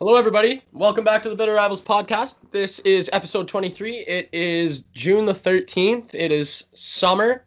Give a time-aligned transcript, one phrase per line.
[0.00, 0.62] Hello, everybody.
[0.72, 2.36] Welcome back to the Bitter Rivals podcast.
[2.52, 3.98] This is episode 23.
[3.98, 6.14] It is June the 13th.
[6.14, 7.44] It is summer.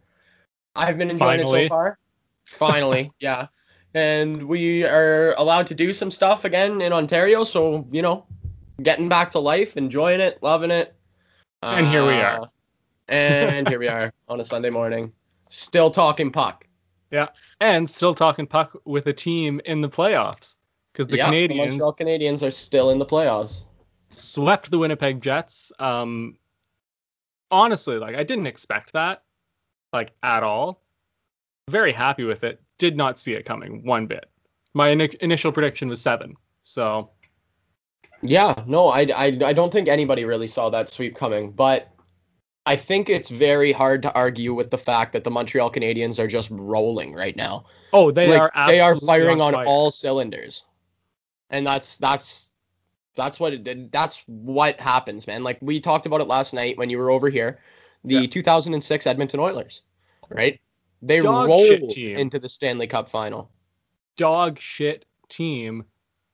[0.76, 1.98] I've been enjoying it so far.
[2.44, 3.48] Finally, yeah.
[3.94, 7.42] And we are allowed to do some stuff again in Ontario.
[7.42, 8.24] So, you know,
[8.80, 10.94] getting back to life, enjoying it, loving it.
[11.60, 12.50] And here we Uh, are.
[13.08, 15.12] and here we are on a Sunday morning,
[15.48, 16.68] still talking puck.
[17.10, 17.30] Yeah,
[17.60, 20.54] and still talking puck with a team in the playoffs
[20.94, 23.64] because the Yeah, Canadiens Montreal Canadiens are still in the playoffs.
[24.10, 25.72] swept the Winnipeg Jets.
[25.78, 26.38] Um,
[27.50, 29.22] honestly, like I didn't expect that,
[29.92, 30.80] like at all.
[31.68, 32.60] Very happy with it.
[32.78, 34.26] Did not see it coming one bit.
[34.74, 36.36] My ini- initial prediction was seven.
[36.62, 37.10] So
[38.22, 41.88] Yeah, no, I, I, I don't think anybody really saw that sweep coming, but
[42.66, 46.26] I think it's very hard to argue with the fact that the Montreal Canadiens are
[46.26, 47.64] just rolling right now.
[47.92, 49.66] oh, they Like, are they are firing on fire.
[49.66, 50.64] all cylinders,
[51.50, 52.52] and that's that's
[53.16, 55.44] that's what it, that's what happens, man.
[55.44, 57.60] Like we talked about it last night when you were over here,
[58.04, 58.26] the Yeah.
[58.26, 59.82] 2006 Edmonton Oilers,
[60.30, 60.60] right?
[61.02, 63.50] They Dog rolled into the Stanley Cup final.
[64.16, 65.84] dog shit team,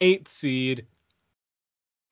[0.00, 0.86] eight seed,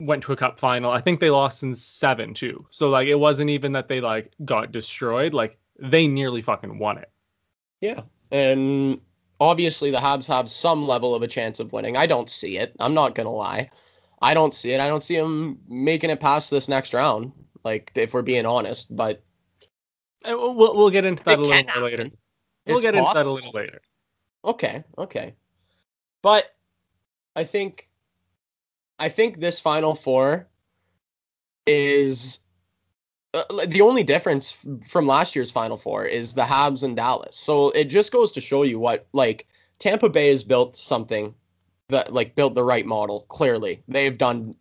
[0.01, 0.91] went to a cup final.
[0.91, 2.67] I think they lost in seven too.
[2.71, 5.35] So like it wasn't even that they like got destroyed.
[5.35, 7.11] Like they nearly fucking won it.
[7.81, 8.03] Yeah.
[8.31, 9.01] And
[9.41, 11.97] obviously the Habs have some level of a chance of winning.
[11.97, 12.75] I don't see it.
[12.79, 13.71] I'm not gonna lie.
[14.21, 14.81] I don't see it.
[14.81, 17.33] I don't see them making it past this next round.
[17.65, 19.23] Like if we're being honest, but
[20.25, 22.11] uh, we'll we'll we'll get into that a little bit later.
[22.67, 23.81] We'll It's get into that a little later.
[24.45, 25.35] Okay, okay.
[26.23, 26.47] But
[27.37, 27.89] I think
[28.99, 30.49] I think this final four
[31.67, 32.41] is
[33.51, 34.57] uh, the only difference
[34.89, 37.37] from last year's final four is the Habs and Dallas.
[37.37, 39.47] So it just goes to show you what like
[39.79, 41.35] Tampa Bay has built something
[41.89, 43.27] that like built the right model.
[43.29, 44.55] Clearly, they've done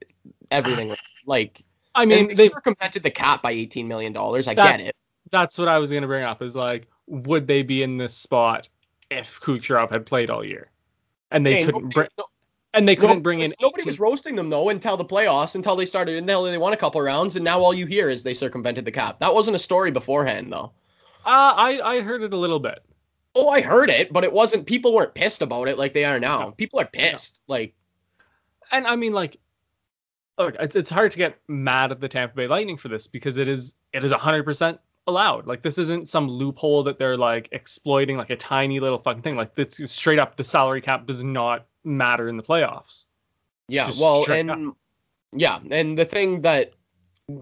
[0.52, 0.95] everything
[1.26, 1.64] like.
[1.95, 4.48] I mean, they circumvented the cap by 18 million dollars.
[4.48, 4.95] I get it.
[5.32, 8.67] that's what I was gonna bring up is like, would they be in this spot
[9.10, 10.70] if Kucherov had played all year?
[11.32, 12.26] And they Hey, couldn't nobody- bring no-
[12.77, 15.76] and they couldn't bring in nobody 18 was roasting them though until the playoffs, until
[15.76, 18.33] they started, until they won a couple rounds, and now all you hear is they
[18.33, 19.20] circumvented the cap.
[19.20, 20.71] That wasn't a story beforehand though.
[21.26, 22.80] Uh, I I heard it a little bit.
[23.36, 24.66] Oh, I heard it, but it wasn't.
[24.66, 26.39] People weren't pissed about it like they are now.
[26.45, 26.52] No.
[26.52, 27.42] People are pissed.
[27.48, 27.76] Like,
[28.71, 29.37] and I mean like
[30.37, 33.37] look, it's it's hard to get mad at the Tampa Bay Lightning for this because
[33.37, 35.48] it is it is 100% allowed.
[35.48, 39.36] Like this isn't some loophole that they're like exploiting like a tiny little fucking thing.
[39.36, 43.05] Like this is straight up the salary cap does not matter in the playoffs.
[43.67, 44.73] yeah, Just well, and
[45.33, 46.73] yeah, and the thing that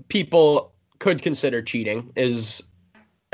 [0.07, 2.63] people could consider cheating is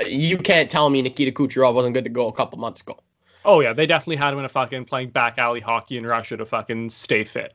[0.07, 2.97] you can't tell me Nikita Kucherov wasn't good to go a couple months ago.
[3.45, 6.37] Oh yeah, they definitely had him in a fucking playing back alley hockey in Russia
[6.37, 7.53] to fucking stay fit.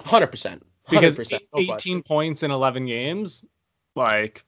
[0.00, 0.64] Hundred percent.
[0.90, 1.42] Because percent.
[1.56, 3.44] 18 points in 11 games,
[3.94, 4.42] like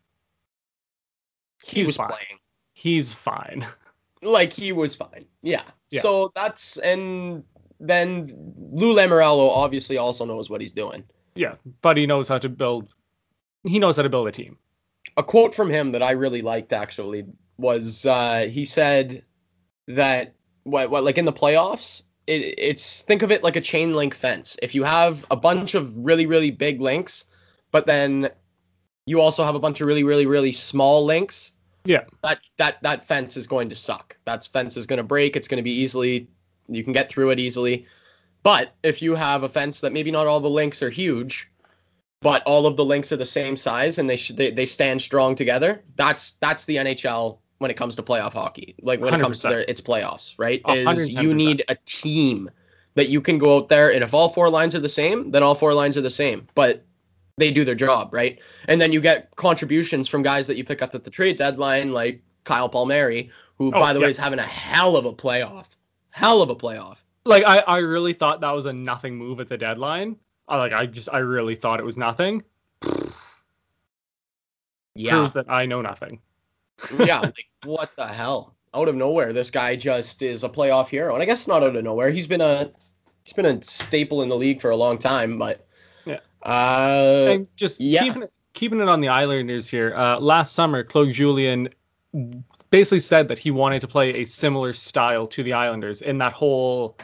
[1.62, 2.08] He he's was fine.
[2.08, 2.38] playing.
[2.72, 3.66] he's fine.
[4.22, 5.26] like he was fine.
[5.42, 5.62] Yeah.
[5.90, 6.00] Yeah.
[6.02, 7.44] So that's and
[7.80, 8.30] then
[8.72, 11.04] Lou Lamoriello obviously also knows what he's doing.
[11.34, 12.88] yeah, but he knows how to build.
[13.64, 14.58] He knows how to build a team.
[15.16, 17.24] A quote from him that I really liked actually
[17.58, 19.22] was uh, he said
[19.88, 23.94] that what what like in the playoffs it, it's think of it like a chain
[23.94, 24.56] link fence.
[24.62, 27.26] If you have a bunch of really really big links,
[27.70, 28.30] but then
[29.06, 31.52] you also have a bunch of really really really small links,
[31.84, 32.04] Yeah.
[32.22, 34.16] that that that fence is going to suck.
[34.24, 35.36] That fence is going to break.
[35.36, 36.28] It's going to be easily
[36.68, 37.86] you can get through it easily.
[38.42, 41.48] But if you have a fence that maybe not all the links are huge,
[42.20, 45.00] but all of the links are the same size and they should they, they stand
[45.00, 48.74] strong together, that's that's the NHL when it comes to playoff hockey.
[48.82, 50.60] Like when it comes to their its playoffs, right?
[50.68, 52.50] Is hundred and ten you need a team
[52.94, 55.42] that you can go out there and if all four lines are the same, then
[55.42, 56.46] all four lines are the same.
[56.54, 56.84] But
[57.36, 58.38] they do their job, right?
[58.68, 61.92] And then you get contributions from guys that you pick up at the trade deadline,
[61.92, 64.04] like Kyle Palmieri, who, Oh, by the yeah.
[64.04, 65.66] way, is having a hell of a playoff.
[66.14, 66.98] Hell of a playoff.
[67.24, 70.14] Like I, I really thought that was a nothing move at the deadline.
[70.46, 72.44] I like I just I really thought it was nothing.
[74.94, 75.14] Yeah.
[75.16, 76.20] Proves that I know nothing.
[77.00, 77.18] yeah.
[77.22, 78.54] Like, what the hell?
[78.74, 81.14] Out of nowhere, this guy just is a playoff hero.
[81.14, 82.10] And I guess not out of nowhere.
[82.12, 82.70] He's been a
[83.24, 85.66] he's been a staple in the league for a long time, but
[86.04, 86.20] Yeah.
[86.44, 88.04] Uh and just yeah.
[88.04, 89.92] keeping it keeping it on the Islanders here.
[89.96, 91.70] Uh, last summer, Claude Julien
[92.74, 96.32] basically said that he wanted to play a similar style to the Islanders in that
[96.32, 96.96] whole,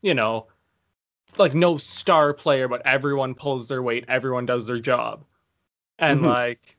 [0.00, 0.46] you know,
[1.36, 5.22] like no star player, but everyone pulls their weight, everyone does their job,
[5.98, 6.26] and Mhm.
[6.26, 6.78] like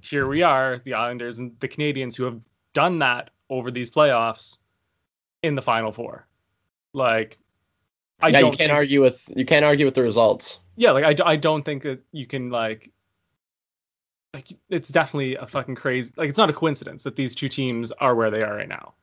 [0.00, 2.40] here we are, the Islanders and the Canadiens who have
[2.72, 4.58] done that over these playoffs
[5.42, 6.28] in the Final Four.
[6.92, 7.36] Like,
[8.20, 10.60] I yeah, don't you can't think- argue with you can't argue with the results.
[10.76, 12.91] yeah, like I, I don't think that you can like
[14.34, 17.92] like it's definitely a fucking crazy like it's not a coincidence that these two teams
[17.92, 18.94] are where they are right now.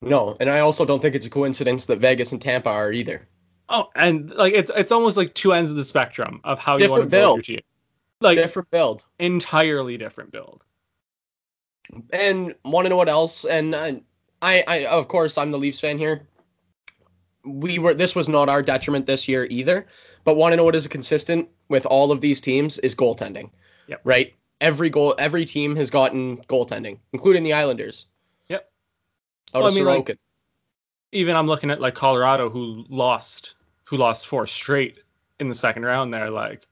[0.00, 3.26] No, and I also don't think it's a coincidence that Vegas and Tampa are either.
[3.68, 6.88] Oh, and like it's it's almost like two ends of the spectrum of how you
[6.90, 7.48] want to build build.
[7.48, 7.64] your team.
[8.20, 9.04] Like Different build.
[9.18, 10.62] entirely different build.
[12.12, 13.44] And want to know what else?
[13.44, 13.92] And uh,
[14.40, 16.26] I, I, of course, I'm the Leafs fan here.
[17.44, 17.92] We were.
[17.94, 19.86] This was not our detriment this year either.
[20.24, 23.50] But want to know what is consistent with all of these teams is goaltending.
[23.88, 24.00] Yep.
[24.04, 24.34] Right.
[24.60, 28.06] Every goal, every team has gotten goaltending, including the Islanders.
[28.48, 28.70] Yep.
[29.54, 30.18] Out Well, I mean, like-
[31.12, 33.54] Even I'm looking at like Colorado who lost
[33.84, 34.98] who lost four straight
[35.40, 36.66] in the second round there like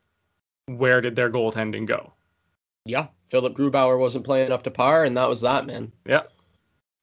[0.67, 2.13] where did their goaltending go?
[2.85, 3.09] yeah.
[3.31, 5.91] Philip Grubauer wasn't playing up to par, and that was that, man.
[6.07, 6.21] Yeah.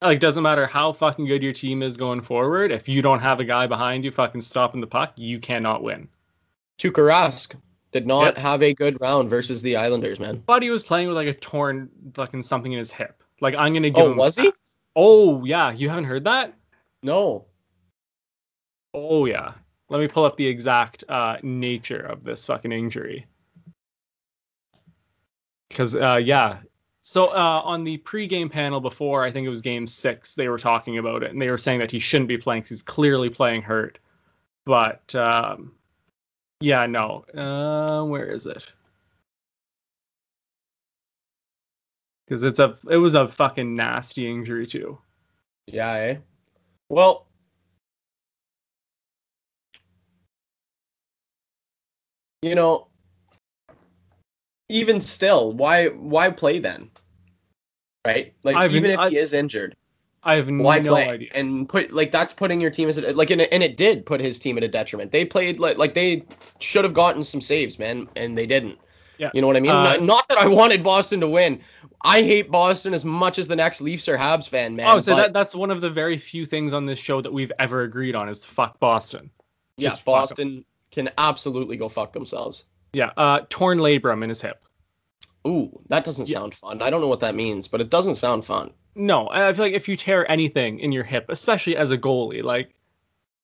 [0.00, 3.40] Like doesn't matter how fucking good your team is going forward, if you don't have
[3.40, 6.08] a guy behind you fucking stopping the puck, you cannot win.
[6.78, 7.54] Tuukka Rask
[7.92, 8.36] did not Yep.
[8.38, 10.42] have a good round versus the Islanders, man.
[10.46, 13.22] But he was playing with like a torn fucking something in his hip.
[13.40, 14.16] Like I'm gonna give Oh, him.
[14.16, 14.52] was he?
[14.96, 16.54] Oh yeah, you haven't heard that?
[17.02, 17.46] No.
[18.94, 19.54] Oh yeah.
[19.88, 23.26] Let me pull up the exact uh, nature of this fucking injury.
[25.68, 26.58] Because uh, yeah,
[27.00, 30.58] so uh, on the pregame panel before, I think it was Game Six, they were
[30.58, 33.30] talking about it, and they were saying that he shouldn't be playing 'cause he's clearly
[33.30, 33.98] playing hurt.
[34.66, 35.72] But um,
[36.60, 37.24] yeah, no.
[37.34, 38.72] Uh, where is it?
[42.26, 44.98] Because it's a, it was a fucking nasty injury too.
[45.66, 46.16] Yeah, eh?
[46.88, 47.26] Well,
[52.42, 52.88] you know,
[54.68, 56.90] even still, why why play then?
[58.06, 58.34] Right?
[58.44, 59.76] Like I've- even if I- he is injured,
[60.22, 61.08] I have why no play?
[61.08, 61.30] idea.
[61.34, 64.04] And put like that's putting your team as a, like and it, and it did
[64.04, 65.12] put his team at a detriment.
[65.12, 66.24] They played like like they
[66.58, 68.78] should have gotten some saves, man, and they didn't.
[69.18, 69.30] Yeah.
[69.34, 69.70] You know what I mean?
[69.70, 71.60] Uh, not, not that I wanted Boston to win.
[72.02, 74.86] I hate Boston as much as the next Leafs or Habs fan, man.
[74.88, 77.52] Oh, so that that's one of the very few things on this show that we've
[77.58, 79.30] ever agreed on is fuck Boston.
[79.76, 80.04] yeah, just 'em.
[80.06, 82.64] Boston can absolutely go fuck themselves.
[82.92, 84.62] Yeah, uh, torn labrum in his hip.
[85.46, 86.38] Ooh, that doesn't Yeah.
[86.38, 86.82] sound fun.
[86.82, 88.72] I don't know what that means, but it doesn't sound fun.
[88.94, 92.42] No, I feel like if you tear anything in your hip, especially as a goalie,
[92.42, 92.74] like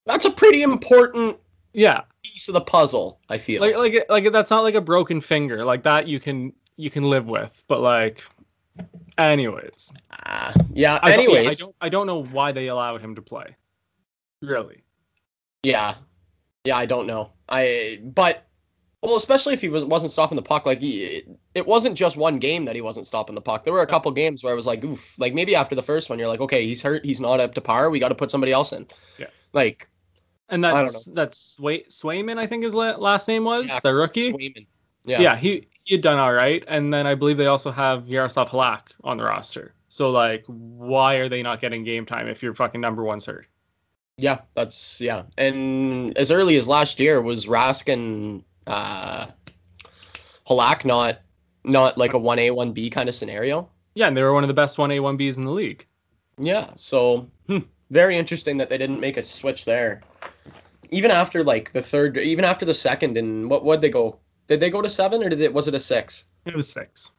[0.04, 1.38] That's a pretty important
[1.72, 3.60] yeah, piece of the puzzle, I feel.
[3.60, 7.04] like like like that's not like a broken finger, like that you can you can
[7.04, 8.22] live with, but like,
[9.18, 9.92] anyways.
[10.26, 11.62] Ah, yeah, I don't- yeah, anyways.
[11.62, 13.56] I don't I don't know why they allowed him to play.
[14.42, 14.82] Really.
[15.62, 15.94] Yeah.
[16.64, 17.30] Yeah, I don't know.
[17.48, 18.45] I but
[19.06, 21.22] well, especially if he was wasn't stopping the puck like he,
[21.54, 23.62] it wasn't just one game that he wasn't stopping the puck.
[23.62, 26.10] There were a couple games where I was like, oof, like maybe after the first
[26.10, 28.32] one you're like, okay, he's hurt, he's not up to par, we got to put
[28.32, 28.84] somebody else in.
[29.16, 29.28] Yeah.
[29.52, 29.88] Like
[30.48, 33.94] And I don't that's that's Sway, Swayman, I think his last name was yeah, the
[33.94, 34.32] rookie.
[34.32, 34.66] Swayman.
[35.04, 35.20] Yeah.
[35.20, 35.36] Yeah.
[35.36, 38.88] he he had done all right, and then I believe they also have Yaroslav Halak
[39.04, 39.72] on the roster.
[39.88, 43.46] So like, why are they not getting game time if your fucking number one's hurt?
[44.16, 45.22] Yeah, that's yeah.
[45.38, 49.26] And as early as last year was Rask and uh
[50.48, 51.18] Halak not
[51.64, 53.68] not like a 1A 1B kind of scenario.
[53.94, 55.86] Yeah, and they were one of the best one A one Bs in the league.
[56.38, 57.60] Yeah, so hmm,
[57.90, 60.02] very interesting that they didn't make a switch there.
[60.90, 64.20] Even after like the third, even after the second, and what would they go?
[64.46, 66.24] Did they go to seven or did it was it a six?
[66.44, 67.12] It was six.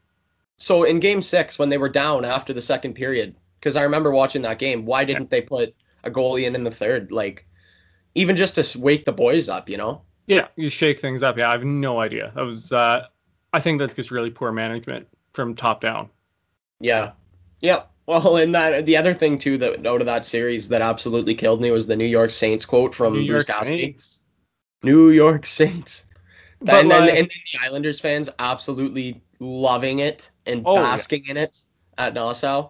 [0.58, 4.12] So in game six, when they were down after the second period, because I remember
[4.12, 7.12] watching that game, why didn't they put a goalie in in the third?
[7.12, 7.46] Like,
[8.16, 10.02] even just to wake the boys up, you know?
[10.28, 11.38] Yeah, you shake things up.
[11.38, 12.32] Yeah, I have no idea.
[12.36, 13.06] That was, uh,
[13.54, 16.10] I think that's just really poor management from top down.
[16.80, 17.12] Yeah.
[17.62, 17.90] Yep.
[18.08, 21.62] Well, and that the other thing too that out of that series that absolutely killed
[21.62, 23.80] me was the New York Saints quote from New Bruce York Cassidy.
[23.80, 24.22] Saints.
[24.84, 26.06] New York Saints.
[26.62, 30.82] But and then and then the Islanders fans absolutely loving it and Oh, yeah.
[30.84, 31.58] basking in it
[31.98, 32.70] at Nassau.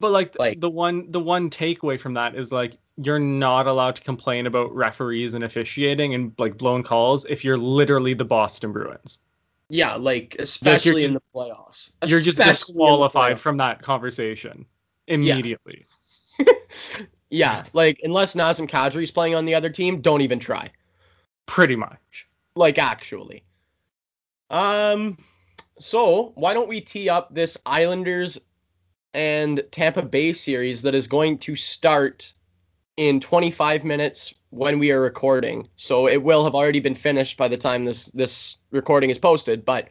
[0.00, 3.96] But like, Like- the one the one takeaway from that is like you're not allowed
[3.96, 8.72] to complain about referees and officiating and like blown calls if you're literally the Boston
[8.72, 9.18] Bruins.
[9.68, 11.92] Yeah, like especially in the playoffs.
[12.06, 14.66] You're just Especially in the disqualified from that conversation
[15.06, 15.84] immediately.
[17.32, 20.70] Yeah, like unless Nazem Kadri's playing on the other team, don't even try.
[21.46, 22.28] Pretty much.
[22.54, 23.42] Like actually.
[24.50, 25.16] Um
[25.78, 28.38] so why don't we tee up this Islanders
[29.14, 32.34] and Tampa Bay series that is going to start
[32.96, 35.68] in 25 minutes when we are recording.
[35.76, 39.64] So it will have already been finished by the time this this recording is posted,
[39.64, 39.88] but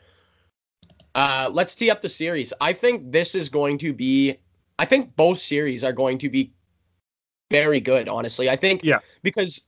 [1.15, 2.53] uh let's tee up the series.
[2.61, 4.37] I think this is going to be
[4.77, 6.53] I think both series are going to be
[7.49, 8.49] very good, honestly.
[8.49, 8.99] I think Yeah.
[9.23, 9.61] because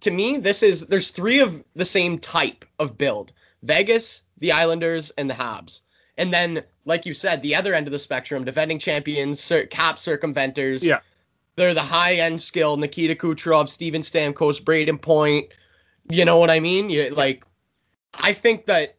[0.00, 3.32] to me, this is there's three of the same type of build:
[3.62, 5.82] Vegas, the Islanders, and the Habs.
[6.16, 9.96] And then, like you said, the other end of the spectrum, defending champions, cir- cap
[9.98, 11.00] circumventers, Yeah.
[11.56, 15.48] They're the high end skill: Nikita Kucherov, Steven Stamkos, Brayden Point.
[16.08, 16.90] You know what I mean?
[16.90, 17.44] You, like,
[18.14, 18.96] I think that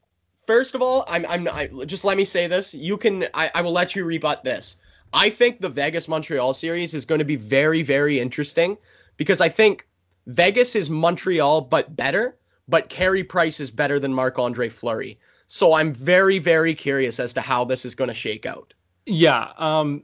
[0.48, 2.74] first of all, I'm I'm I, just let me say this.
[2.74, 4.77] You can I, I will let you rebut this.
[5.13, 8.77] I think the Vegas Montreal series is going to be very very interesting
[9.17, 9.88] because I think
[10.27, 15.20] Vegas is Montreal but better, but Carey Price is better than Marc Andre Fleury.
[15.48, 18.74] So I'm very very curious as to how this is going to shake out.
[19.05, 19.51] Yeah.
[19.58, 20.03] Um,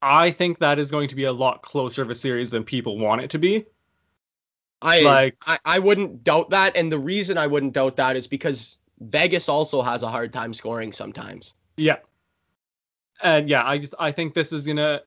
[0.00, 2.98] I think that is going to be a lot closer of a series than people
[2.98, 3.66] want it to be.
[4.80, 8.26] I Like- I, I wouldn't doubt that, and the reason I wouldn't doubt that is
[8.26, 11.54] because Vegas also has a hard time scoring sometimes.
[11.76, 11.96] Yeah.
[13.22, 15.02] And yeah, I just I think this is gonna.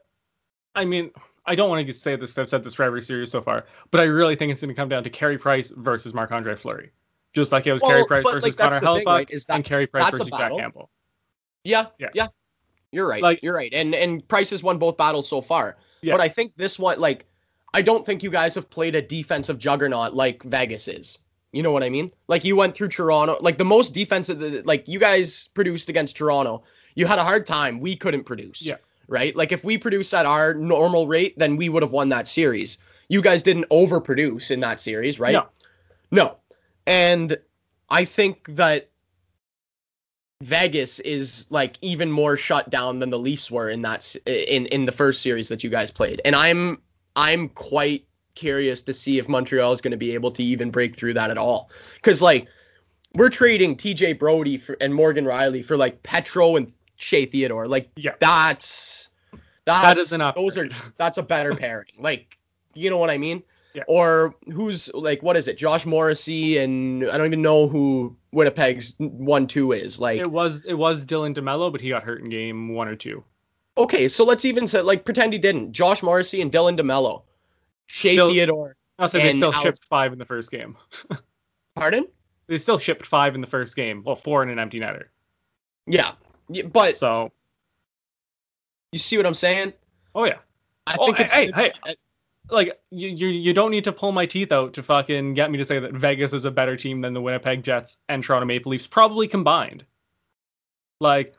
[0.76, 1.12] I mean,
[1.46, 2.38] I don't want to just say this.
[2.38, 4.90] I've said this for every series so far, but I really think it's gonna come
[4.90, 6.92] down to Carey Price versus Marc Andre Fleury,
[7.34, 9.64] just like it was Well, Carey Price versus like, Connor thing, right, is that- and
[9.66, 10.52] Carey Price versus Jack.
[10.52, 10.90] Campbell.
[11.64, 12.10] Yeah, Yeah.
[12.14, 12.28] yeah.
[12.92, 13.22] You're right.
[13.22, 13.74] Like- you're right.
[13.74, 15.78] And and Price has won both battles so far.
[16.02, 16.14] Yeah.
[16.14, 17.26] But I think this one like
[17.74, 21.20] I don't think you guys have played a defensive juggernaut like Vegas is.
[21.54, 22.12] You know what I mean?
[22.28, 26.64] Like you went through Toronto, like the most defensive like you guys produced against Toronto.
[26.96, 27.80] You had a hard time.
[27.80, 28.62] We couldn't produce.
[28.62, 28.78] Yeah.
[29.08, 29.36] Right?
[29.36, 32.78] Like if we produced at our normal rate, then we would have won that series.
[33.10, 35.34] You guys didn't overproduce in that series, right?
[35.34, 35.48] No.
[36.12, 36.38] No.
[36.86, 37.38] And
[37.90, 38.90] I think that
[40.42, 44.86] Vegas is like even more shut down than the Leafs were in that in in
[44.86, 46.22] the first series that you guys played.
[46.26, 46.82] And I'm
[47.16, 50.96] I'm quite curious to see if Montreal is going to be able to even break
[50.96, 51.70] through that at all.
[52.02, 52.48] Cuz like
[53.14, 57.68] we're trading TJ Brodie for, and Morgan Rielly for like Petro and Shea Theodore.
[57.68, 58.16] Like Yeah.
[58.20, 59.10] that's
[59.66, 61.94] that's That is an those are that's a better pairing.
[62.00, 62.38] Like
[62.74, 63.44] you know what I mean?
[63.74, 63.84] Yeah.
[63.88, 65.58] Or who's like what is it?
[65.58, 70.00] Josh Morrissey and I don't even know who Winnipeg's one two is.
[70.00, 72.96] Like It was it was Dylan DeMelo, but he got hurt in game one or
[72.96, 73.24] two.
[73.78, 75.72] okay, so let's even say like pretend he didn't.
[75.72, 77.24] Josh Morrissey and Dylan DeMelo.
[77.88, 78.76] Shea Still- Theodore.
[79.00, 80.78] I'll say they still Alex- shipped five in the first game.
[81.76, 82.06] Pardon?
[82.48, 84.04] They still shipped five in the first game.
[84.06, 85.06] Well, four in an empty netter.
[85.88, 86.12] Yeah.
[86.50, 87.32] yeah but So,
[88.92, 89.74] you see what I'm saying?
[90.14, 90.40] oh yeah.
[90.86, 91.72] I Oh, think it's hey, hey,
[92.52, 95.58] like you, you you don't need to pull my teeth out to fucking get me
[95.58, 98.72] to say that Vegas is a better team than the Winnipeg Jets and Toronto Maple
[98.72, 99.86] Leafs probably combined.
[101.00, 101.36] Like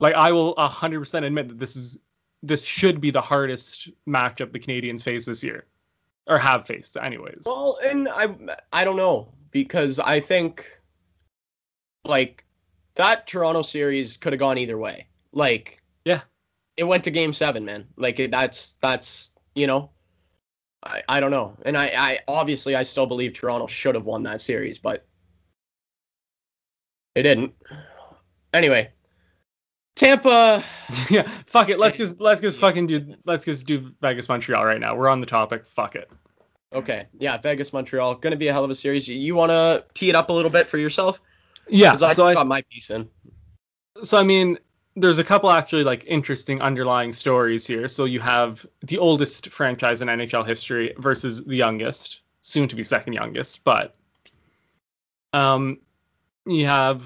[0.00, 1.98] like I will 100% admit that this is
[2.42, 5.66] this should be the hardest matchup the Canadiens face this year
[6.26, 7.42] or have faced anyways.
[7.44, 8.34] Well, and I
[8.72, 10.66] I don't know because I think
[12.04, 12.44] like
[12.94, 15.06] that Toronto series could have gone either way.
[15.32, 16.22] Like Yeah.
[16.76, 17.86] it went to game 7, man.
[17.96, 19.90] Like it, that's that's, you know,
[20.82, 21.56] I I don't know.
[21.64, 25.06] And I I obviously I still believe Toronto should have won that series, but
[27.14, 27.54] they didn't.
[28.52, 28.90] Anyway,
[29.96, 30.64] Tampa
[31.10, 31.78] yeah, fuck it.
[31.78, 34.96] Let's just let's just fucking do let's just do Vegas Montreal right now.
[34.96, 35.64] We're on the topic.
[35.66, 36.10] Fuck it.
[36.72, 39.06] Okay, yeah, Vegas Montreal going to be a hell of a series.
[39.06, 41.20] You, want to tee it up a little bit for yourself?
[41.68, 43.10] Yeah, Because I so I got my piece in.
[44.02, 44.58] so I mean,
[44.94, 47.88] there's a couple actually like interesting underlying stories here.
[47.88, 52.84] So you have the oldest franchise in NHL history versus the youngest, soon to be
[52.84, 53.94] second youngest, but
[55.32, 55.78] um,
[56.46, 57.02] you have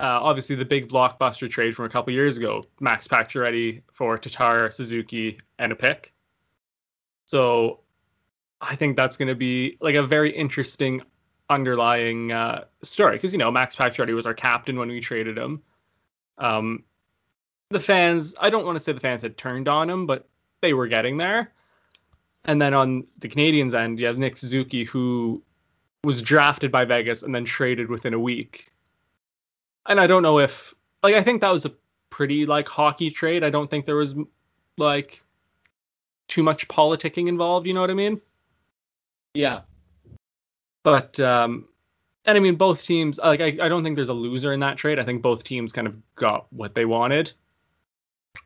[0.00, 4.70] uh, obviously the big blockbuster trade from a couple years ago, Max Pacioretty for Tatar,
[4.70, 6.12] Suzuki, and a pick.
[7.26, 7.80] So
[8.60, 11.00] I think that's going to be like a very interesting
[11.48, 15.62] underlying uh, story because you know Max Pacioretty was our captain when we traded him.
[16.36, 16.84] Um,
[17.74, 20.26] the fans, I don't want to say the fans had turned on him, but
[20.62, 21.52] they were getting there.
[22.46, 25.42] And then on the Canadiens end, you have Nick Suzuki, who
[26.02, 28.72] was drafted by Vegas and then traded within a week.
[29.86, 31.72] And I don't know if, like, I think that was a
[32.14, 33.42] pretty like hockey trade.
[33.42, 34.14] I don't think there was
[34.78, 35.20] like
[36.28, 37.66] too much politicking involved.
[37.66, 38.20] You know what I mean?
[39.34, 39.62] Yeah.
[40.84, 41.66] But um,
[42.24, 44.76] and I mean both teams like I, I don't think there's a loser in that
[44.76, 45.00] trade.
[45.00, 47.32] I think both teams kind of got what they wanted.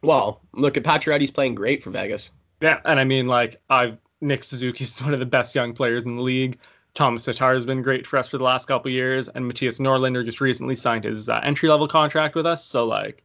[0.03, 2.31] Well, look at Pacioretty's playing great for Vegas.
[2.61, 6.17] Yeah, and I mean like I've Nick Suzuki's one of the best young players in
[6.17, 6.59] the league.
[6.95, 10.25] Thomas Tatar has been great for us for the last couple years, and Mattias Norlinder
[10.25, 12.65] just recently signed his uh, entry level contract with us.
[12.65, 13.23] So like,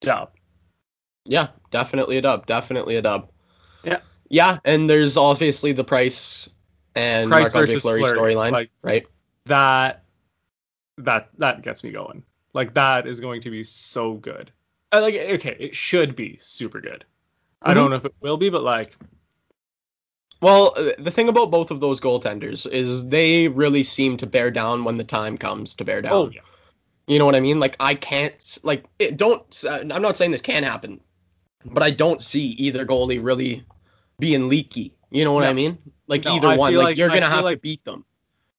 [0.00, 0.30] dub.
[1.24, 2.46] Yeah, definitely a dub.
[2.46, 3.30] Definitely a dub.
[3.84, 4.00] Yeah.
[4.28, 6.48] Yeah, and there's obviously the Price
[6.94, 9.06] and Price Marc-Andre Fleury, storyline, like- right?
[9.46, 10.04] That
[10.98, 12.24] that that gets me going.
[12.52, 14.50] Like that is going to be so good.
[14.92, 17.04] Like okay, it should be super good.
[17.62, 17.74] I Mhm.
[17.74, 18.96] don't know if it will be, but like
[20.40, 24.50] Well, uh, the thing about both of those goaltenders is they really seem to bear
[24.50, 26.12] down when the time comes to bear down.
[26.12, 26.40] Oh yeah.
[27.06, 27.60] You know what I mean?
[27.60, 31.00] Like I can't like it don't uh, I'm not saying this can't happen,
[31.64, 33.64] but I don't see either goalie really
[34.18, 34.94] being leaky.
[35.10, 35.76] You know what I mean?
[36.06, 36.74] Like No, either I one.
[36.74, 38.04] Like, like- you're gonna have like- to beat them.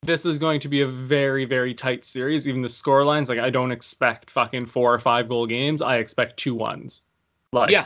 [0.03, 2.47] This is going to be a very, very tight series.
[2.47, 5.79] Even the score lines, like I don't expect fucking four or five goal games.
[5.81, 7.03] I expect two ones.
[7.53, 7.85] Like Yeah.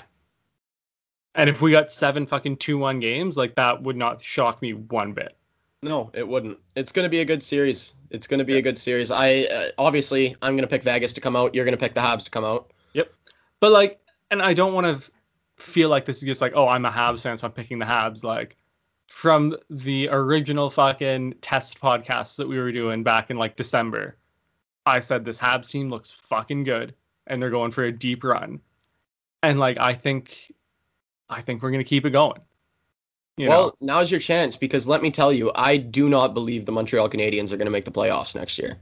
[1.35, 4.73] And if we got seven fucking two one games, like that would not shock me
[4.73, 5.35] one bit.
[5.83, 6.57] No, it wouldn't.
[6.77, 7.95] It's gonna be a good series.
[8.11, 9.11] It's gonna be a good series.
[9.11, 11.53] I uh, obviously I'm gonna pick Vegas to come out.
[11.53, 12.71] You're gonna pick the Habs to come out.
[12.93, 13.13] Yep.
[13.59, 13.99] But like,
[14.31, 15.11] and I don't want to
[15.57, 17.85] feel like this is just like, oh, I'm a Habs fan, so I'm picking the
[17.85, 18.23] Habs.
[18.23, 18.55] Like,
[19.25, 24.17] from the original fucking test podcasts that we were doing back in like December,
[24.85, 26.93] I said this Habs team looks fucking good,
[27.25, 28.59] and they're going for a deep run.
[29.41, 30.53] And like, I think,
[31.27, 32.39] I think we're gonna keep it going.
[33.37, 36.67] You well, know, now's your chance because let me tell you, I do not believe
[36.67, 38.77] the Montreal Canadiens are gonna make the playoffs next year.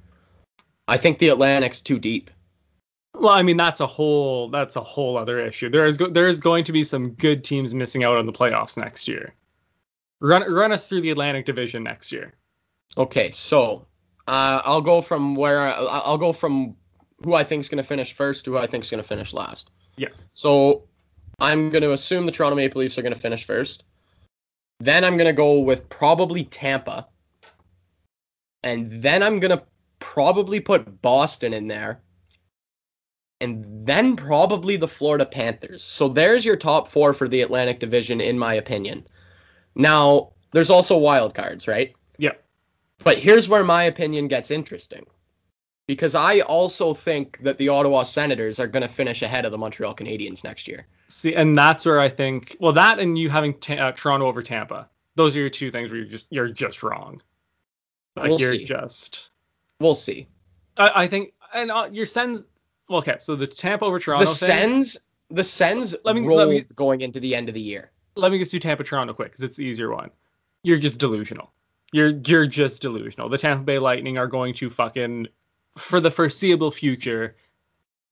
[0.90, 2.30] I think the Atlantic's too deep.
[3.18, 5.70] well, I mean that's a whole that's a whole other issue.
[5.70, 8.34] There is go- there is going to be some good teams missing out on the
[8.34, 9.34] playoffs next year.
[10.24, 12.34] Run run us through the Atlantic Division next year.
[12.98, 13.86] Okay, so
[14.26, 16.78] uh, I'll go from where I'll go from
[17.24, 19.08] who I think is going to finish first to who I think is going to
[19.08, 19.70] finish last.
[19.98, 20.10] Yeah.
[20.32, 20.84] So
[21.40, 23.84] I'm going to assume the Toronto Maple Leafs are going to finish first.
[24.80, 27.08] Then I'm going to go with probably Tampa.
[28.64, 29.64] And then I'm going to
[30.00, 32.02] probably put Boston in there.
[33.42, 35.84] And then probably the Florida Panthers.
[35.84, 39.06] So there's your top four for the Atlantic Division, in my opinion.
[39.76, 41.94] Now, there's also wild cards, right?
[42.18, 42.34] Yeah.
[43.04, 45.06] But here's where my opinion gets interesting.
[45.86, 49.58] Because I also think that the Ottawa Senators are going to finish ahead of the
[49.58, 50.88] Montreal Canadiens next year.
[51.10, 54.42] See, and that's where I think, well, that and you having ta- uh, Toronto over
[54.42, 57.22] Tampa, those are your two things where you're just you're just wrong.
[58.16, 58.64] Like We'll you're see.
[58.64, 59.30] just,
[59.80, 60.28] We'll see.
[60.78, 62.42] I, I think, and uh, your Sens.
[62.88, 64.48] Well, okay, so the Tampa over Toronto the thing.
[64.48, 64.98] Sens,
[65.30, 67.92] the Sens Let me- let me- going into the end of the year.
[68.16, 70.12] Let me just do Tampa Toronto quick because it's the easier one.
[70.64, 71.52] You're just delusional.
[71.92, 73.30] You're you're just delusional.
[73.30, 75.28] The Tampa Bay Lightning are going to fucking
[75.78, 77.36] for the foreseeable future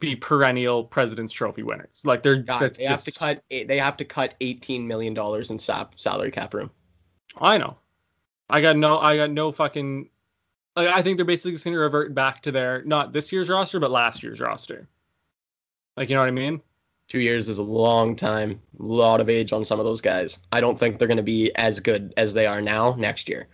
[0.02, 2.02] be perennial President's Trophy winners.
[2.04, 3.44] Like they're God, that's they have to cut.
[3.50, 6.70] They have to cut 18 million dollars in sap salary cap room.
[7.38, 7.78] I know.
[8.50, 9.00] I got no.
[9.00, 10.10] I got no fucking.
[10.76, 13.80] Like I think they're basically just gonna revert back to their not this year's roster,
[13.80, 14.88] but last year's roster.
[15.96, 16.62] Like you know what I mean?
[17.12, 18.62] Two years is a long time.
[18.80, 20.40] A lot of age on some of those guys.
[20.54, 23.50] I don't think they're going to be as good as they are now next year.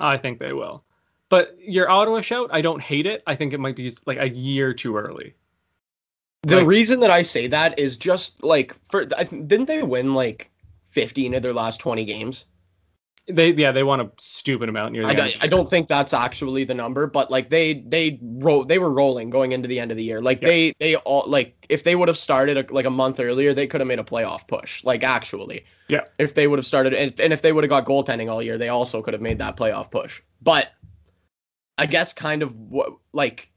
[0.00, 0.82] I think they will.
[1.28, 3.22] But your Ottawa shout, I don't hate it.
[3.26, 5.34] I think it might be like a year too early.
[6.44, 10.50] The Like- reason that I say that is just like for didn't they win like
[10.88, 12.46] 15 of their last 20 games?
[13.26, 15.18] They yeah they want a stupid amount near the I, end.
[15.18, 18.90] don't- I don't think that's actually the number, but like they they ro- they were
[18.92, 20.20] rolling going into the end of the year.
[20.20, 23.54] Like they they all like if they would have started a, like a month earlier,
[23.54, 24.84] they could have made a playoff push.
[24.84, 26.02] Like actually, Yeah.
[26.18, 28.58] If they would have started and, and if they would have got goaltending all year,
[28.58, 30.20] they also could have made that playoff push.
[30.42, 30.68] But
[31.78, 33.50] I guess kind of what like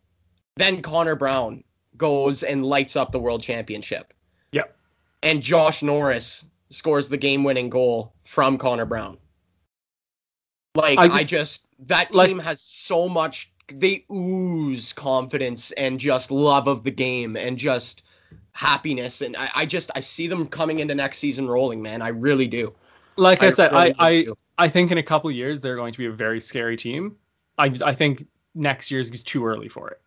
[0.56, 1.64] then Connor Brown
[1.98, 4.14] goes and lights up the world championship.
[4.54, 4.64] Yeah.
[5.24, 9.18] And Josh Norris scores the game-winning goal from Connor Brown.
[10.78, 16.00] Like I I just- just, that like- team has so much they ooze confidence and
[16.00, 18.04] just love of the game and just
[18.52, 22.02] happiness and I, I just I see them coming into next season rolling, man.
[22.02, 22.74] I really do.
[23.18, 24.36] Like I, said, really I I, do.
[24.58, 27.18] I think in a couple years they're going to be a very scary team.
[27.58, 30.00] I I think next year's is too early for it.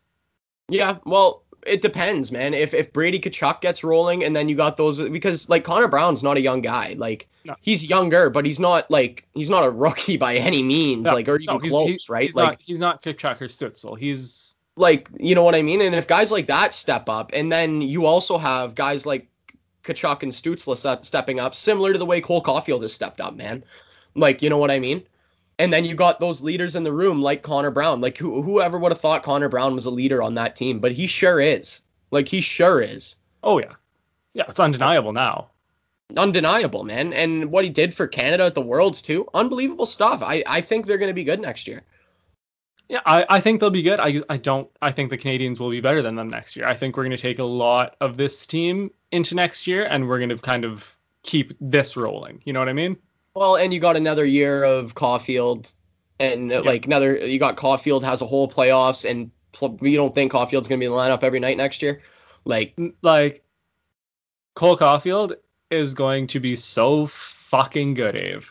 [0.68, 2.54] Yeah, well, it depends, man.
[2.54, 6.22] If if Brady Tkachuk gets rolling, and then you got those because like Connor Brown's
[6.22, 6.94] not a young guy.
[6.98, 7.54] Like No.
[7.60, 11.04] he's younger, but he's not like he's not a rookie by any means.
[11.04, 12.24] No, like or even No, close, he's- right?
[12.24, 13.98] He's like not he's not Tkachuk or Stutzle.
[13.98, 15.80] He's like you know what I mean.
[15.80, 19.26] And if guys like that step up, and then you also have guys like
[19.84, 23.64] Tkachuk and Stutzle stepping up, similar to the way Cole Caufield has stepped up, man.
[24.14, 25.02] Like you know what I mean.
[25.60, 28.00] And then you got those leaders in the room like Connor Brown.
[28.00, 30.90] Like who, whoever would have thought Connor Brown was a leader on that team, but
[30.90, 31.82] he sure is.
[32.10, 33.16] Like he sure is.
[33.42, 33.74] oh yeah,
[34.32, 35.50] yeah, it's undeniable now.
[36.16, 37.12] undeniable, man.
[37.12, 40.22] And what he did for Canada at the Worlds too, unbelievable stuff.
[40.22, 41.82] I I think they're going to be good next year.
[42.88, 44.00] Yeah, I, I think they'll be good.
[44.00, 46.66] I I don't I think the Canadiens will be better than them next year.
[46.66, 50.08] I think we're going to take a lot of this team into next year, and
[50.08, 52.40] we're going to kind of keep this rolling.
[52.44, 52.96] You know what I mean?
[53.34, 55.72] Well, and you got another year of Caufield,
[56.18, 60.14] and uh, like another you got Caufield has a whole playoffs, and pl- you don't
[60.14, 62.02] think Caufield's going to be in the lineup every night next year?
[62.44, 63.44] Like Like
[64.54, 65.36] Cole Caufield
[65.70, 68.46] is going to be so fucking good, Ave.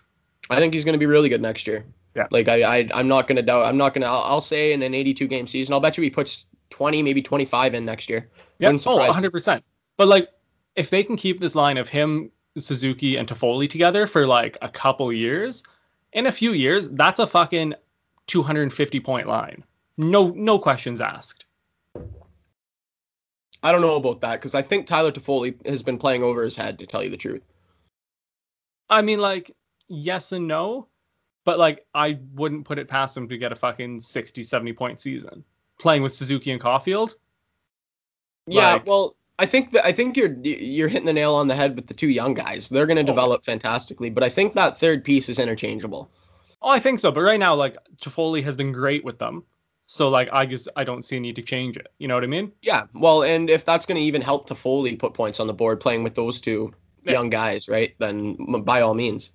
[0.49, 1.85] I think he's going to be really good next year.
[2.15, 2.27] Yeah.
[2.31, 3.65] Like I, I I'm not going to doubt.
[3.65, 4.07] I'm not going to.
[4.07, 7.21] I'll, I'll say in an 82 game season, I'll bet you he puts 20, maybe
[7.21, 8.29] 25 in next year.
[8.57, 9.61] Yeah, oh, 100%.
[9.97, 10.29] But like,
[10.75, 14.69] if they can keep this line of him, Suzuki, and Toffoli together for like a
[14.69, 15.63] couple years,
[16.13, 17.75] in a few years, that's a fucking
[18.27, 19.63] 250 point line.
[19.97, 21.45] No, no questions asked.
[23.61, 26.55] I don't know about that because I think Tyler Toffoli has been playing over his
[26.55, 27.43] head to tell you the truth.
[28.89, 29.51] I mean, like,
[29.89, 30.87] yes and no,
[31.43, 35.01] but like, I wouldn't put it past him to get a fucking 60, 70 point
[35.01, 35.43] season
[35.79, 37.15] playing with Suzuki and Caufield.
[38.47, 41.55] Yeah, Like- well, I think that I think you're you're hitting the nail on the
[41.55, 42.69] head with the two young guys.
[42.69, 43.15] They're going to Oh.
[43.15, 46.11] develop fantastically, but I think that third piece is interchangeable.
[46.61, 47.09] Oh, I think so.
[47.11, 49.45] But right now, like, Toffoli has been great with them.
[49.87, 51.87] So like, I just I don't see a need to change it.
[51.97, 52.51] You know what I mean?
[52.61, 55.79] Yeah, well, and if that's going to even help Toffoli put points on the board
[55.79, 56.73] playing with those two
[57.05, 57.13] Yeah.
[57.13, 57.95] young guys, right?
[57.97, 59.31] Then by all means.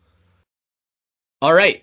[1.43, 1.83] All right.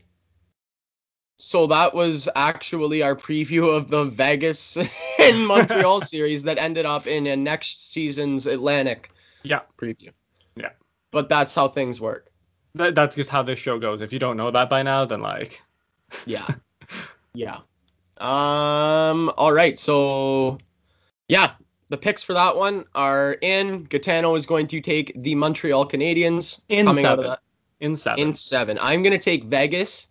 [1.42, 4.78] So that was actually our preview of the Vegas
[5.20, 9.10] and Montreal series that ended up in a next season's Atlantic
[9.44, 9.62] Yeah.
[9.78, 10.12] preview.
[10.56, 10.70] Yeah.
[11.12, 12.28] But that's how things work.
[12.76, 14.02] That, that's just how this show goes.
[14.02, 15.62] If you don't know that by now, then like,
[16.26, 16.48] Yeah.
[17.34, 17.58] yeah.
[18.18, 19.32] Um.
[19.38, 19.80] All right.
[19.80, 20.60] So,
[21.28, 21.54] yeah,
[21.90, 23.88] the picks for that one are in.
[23.88, 27.30] Gitano is going to take the Montreal Canadiens in coming out of seven.
[27.32, 27.40] that
[27.80, 28.20] In seven.
[28.20, 28.78] in seven.
[28.80, 30.08] I'm gonna take Vegas,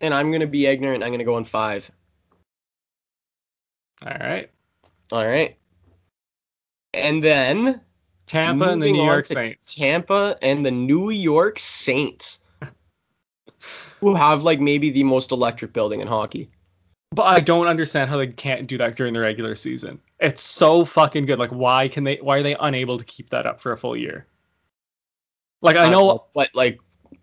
[0.00, 1.02] and I'm gonna be ignorant.
[1.02, 1.90] I'm gonna go on five.
[4.02, 4.50] All right.
[5.10, 5.56] All right.
[6.94, 7.80] And then
[8.26, 9.74] Tampa and the New York Saints.
[9.74, 12.40] Tampa and the New York Saints,
[14.00, 16.50] who have like maybe the most electric building in hockey.
[17.10, 19.98] But I don't understand how they can't do that during the regular season.
[20.20, 21.38] It's so fucking good.
[21.38, 22.16] Like, why can they?
[22.16, 24.26] Why are they unable to keep that up for a full year?
[25.62, 26.26] Like, I know.
[26.34, 26.78] but like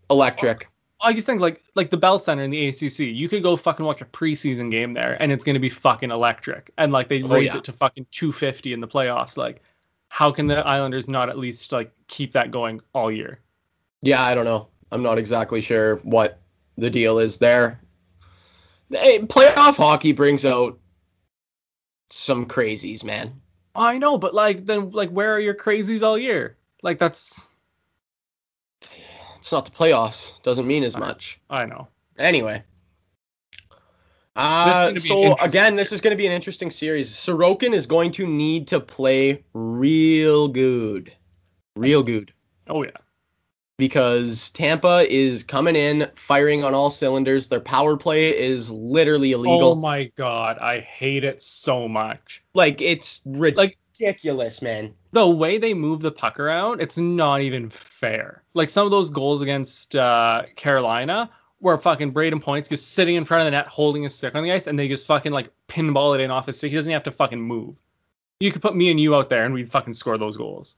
[0.10, 0.70] electric.
[1.06, 3.00] I just think like like the Bell Center in the ACC.
[3.00, 6.72] You could go fucking watch a preseason game there, and it's gonna be fucking electric.
[6.80, 7.58] And like they Oh, raise yeah.
[7.58, 9.38] it to fucking 250 in the playoffs.
[9.38, 9.62] Like,
[10.10, 13.40] how can the Islanders not at least like keep that going all year?
[14.02, 14.68] Yeah, I don't know.
[14.92, 16.40] I'm not exactly sure what
[16.78, 17.80] the deal is there.
[18.90, 20.80] Hey, playoff hockey brings out
[22.10, 23.40] some crazies, man.
[23.76, 26.58] I know, but like then like where are your crazies all year?
[26.82, 27.48] Like that's
[29.46, 30.42] It's not the playoffs.
[30.42, 31.40] Doesn't mean as much.
[31.52, 31.88] I know.
[32.18, 32.64] Anyway.
[34.36, 37.12] Uh, is gonna be an so again, this is going to be an interesting series.
[37.12, 41.14] Sorokin is going to need to play real good,
[41.76, 42.34] real good,
[42.68, 42.90] Oh yeah.
[43.78, 47.48] because Tampa is coming in firing on all cylinders.
[47.48, 49.74] Their power play is literally illegal.
[49.74, 52.44] Oh my god, I hate it so much.
[52.56, 54.94] like it's Like ridiculous, man.
[55.12, 58.44] the way they move the puck around, it's not even fair.
[58.54, 61.30] Like some of those goals against uh, Carolina,
[61.60, 64.44] where fucking Brayden Points just sitting in front of the net holding his stick on
[64.44, 66.72] the ice, and they just fucking like pinball it in off his stick.
[66.72, 67.80] He doesn't have to fucking move.
[68.40, 70.78] You could put me and you out there, and we'd fucking score those goals.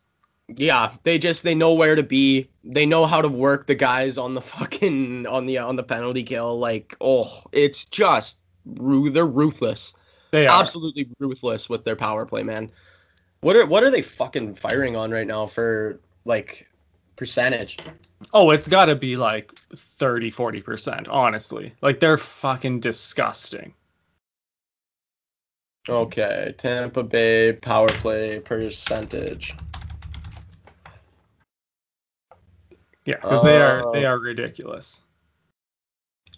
[0.56, 2.50] Yeah, they just they know where to be.
[2.64, 6.24] They know how to work the guys on the fucking on the on the penalty
[6.24, 6.58] kill.
[6.58, 9.94] Like, oh, it's just they're ruthless.
[10.32, 10.60] They are.
[10.60, 12.72] Absolutely ruthless with their power play, man.
[13.48, 16.68] What are what are they fucking firing on right now for like
[17.16, 17.78] percentage?
[18.34, 21.74] Oh, it's got to be like 30, 40%, honestly.
[21.82, 23.74] Like they're fucking disgusting.
[25.88, 29.56] Okay, Tampa Bay power play percentage.
[33.06, 35.04] Yeah, because they are Uh, they are ridiculous.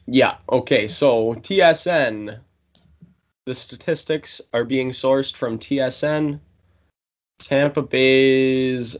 [0.06, 2.40] Yeah, okay, so TSN.
[3.46, 6.40] The statistics are being sourced from TSN.
[7.40, 8.96] Tampa Bay's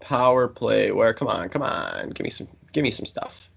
[0.00, 0.90] power play.
[0.92, 1.14] Where?
[1.14, 3.48] Come on, come on, give me some, give me some stuff.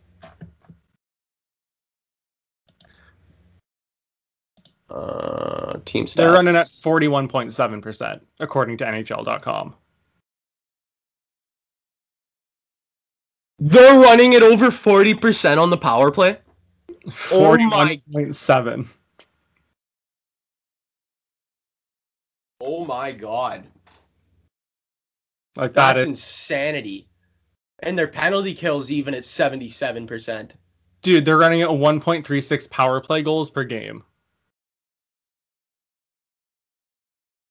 [4.89, 6.15] Uh, team stats.
[6.15, 9.73] They're running at 41.7%, according to NHL.com.
[13.59, 16.37] They're running at over forty percent on the power play.
[17.31, 18.87] Oh 41.7.
[22.59, 23.63] Oh my god,
[25.55, 27.07] Like that that's insanity.
[27.79, 30.55] And their penalty kills even at seventy-seven percent.
[31.01, 34.03] dude, they're running at 1.36 power play goals per game.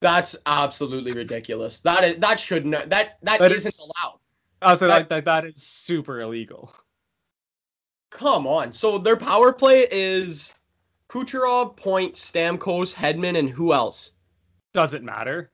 [0.01, 1.81] That's absolutely ridiculous.
[1.81, 4.19] That is that should not that that That isn't is- allowed.
[4.61, 6.75] I say That- like that, that is super illegal.
[8.11, 8.73] Come on.
[8.73, 10.55] So their power play is
[11.09, 14.13] Kucherov, Point, Stamkos, Hedman, and who else?
[14.73, 15.51] Doesn't matter.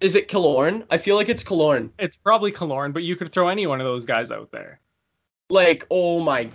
[0.00, 0.86] Is it Killorn?
[0.90, 1.90] I feel like it's Killorn.
[1.98, 4.80] It's probably Killorn, but you could throw any one of those guys out there.
[5.50, 6.48] Like, oh my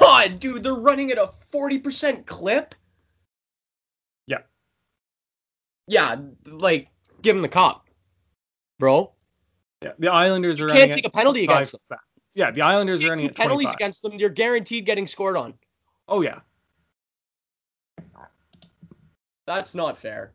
[0.00, 2.74] god, dude, they're running at a 40% clip?
[4.26, 4.38] Yeah.
[5.86, 6.88] Yeah, like,
[7.22, 7.86] give him the cop,
[8.78, 9.12] bro.
[9.82, 10.66] Yeah, the Islanders are.
[10.66, 11.80] You are can't take a penalty against them.
[11.92, 11.98] 25%.
[12.34, 13.74] Yeah, the Islanders are running penalties 25.
[13.74, 15.54] against them, you're guaranteed getting scored on.
[16.08, 16.40] Oh yeah.
[19.46, 20.32] That's not fair.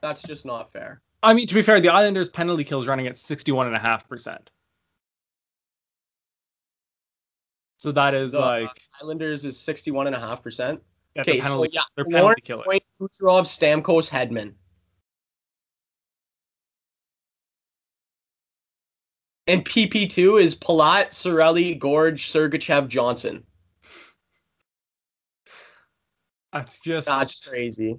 [0.00, 1.02] That's just not fair.
[1.22, 4.38] I mean, to be fair, the Islanders penalty kills running at 61.5%.
[7.78, 8.70] So that is The uh, like
[9.02, 10.80] Islanders is 61.5%.
[11.14, 12.64] yeah, okay, the so penalty, yeah, their penalty killer.
[12.64, 14.52] Point, Kucherov, Stamkos, Hedman.
[19.46, 23.44] And PP2 is Palat, Cirelli, Gorge, Sergachev, Johnson.
[26.52, 27.98] That's just That's crazy.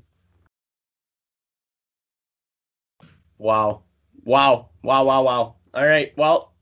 [3.41, 3.81] Wow.
[4.23, 4.69] Wow.
[4.83, 5.55] Wow, wow, wow.
[5.73, 6.13] All right.
[6.15, 6.53] Well,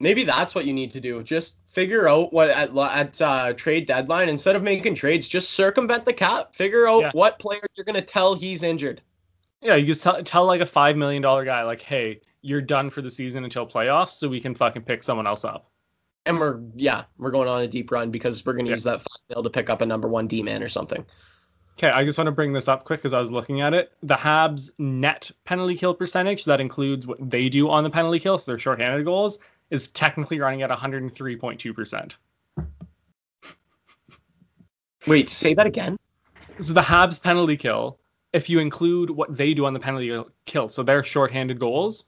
[0.00, 1.22] maybe that's what you need to do.
[1.22, 6.04] Just figure out what at, at uh, trade deadline instead of making trades, just circumvent
[6.04, 6.54] the cap.
[6.54, 7.10] Figure out Yeah.
[7.12, 9.00] what player you're going to tell he's injured.
[9.60, 9.76] yeah.
[9.76, 13.02] You just tell, tell like a five million dollar guy like, hey, you're done for
[13.02, 15.70] the season until playoffs, so we can fucking pick someone else up.
[16.26, 18.76] And we're yeah, we're going on a deep run because we're going to Yeah.
[18.76, 21.04] use that five mil to pick up a number 1 D man or something.
[21.78, 23.92] Okay, I just want to bring this up quick because I was looking at it.
[24.02, 28.38] The Habs net penalty kill percentage, that includes what they do on the penalty kill,
[28.38, 29.38] so their shorthanded goals,
[29.70, 32.14] is technically running at 103.2%.
[35.06, 35.98] Wait, say that again?
[36.60, 37.98] So the Habs penalty kill,
[38.32, 42.04] if you include what they do on the penalty kill, so their shorthanded goals,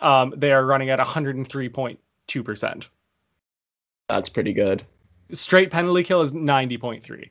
[0.00, 2.88] um, they are running at 103.2%.
[4.08, 4.84] That's pretty good.
[5.32, 7.30] Straight penalty kill is 90.3.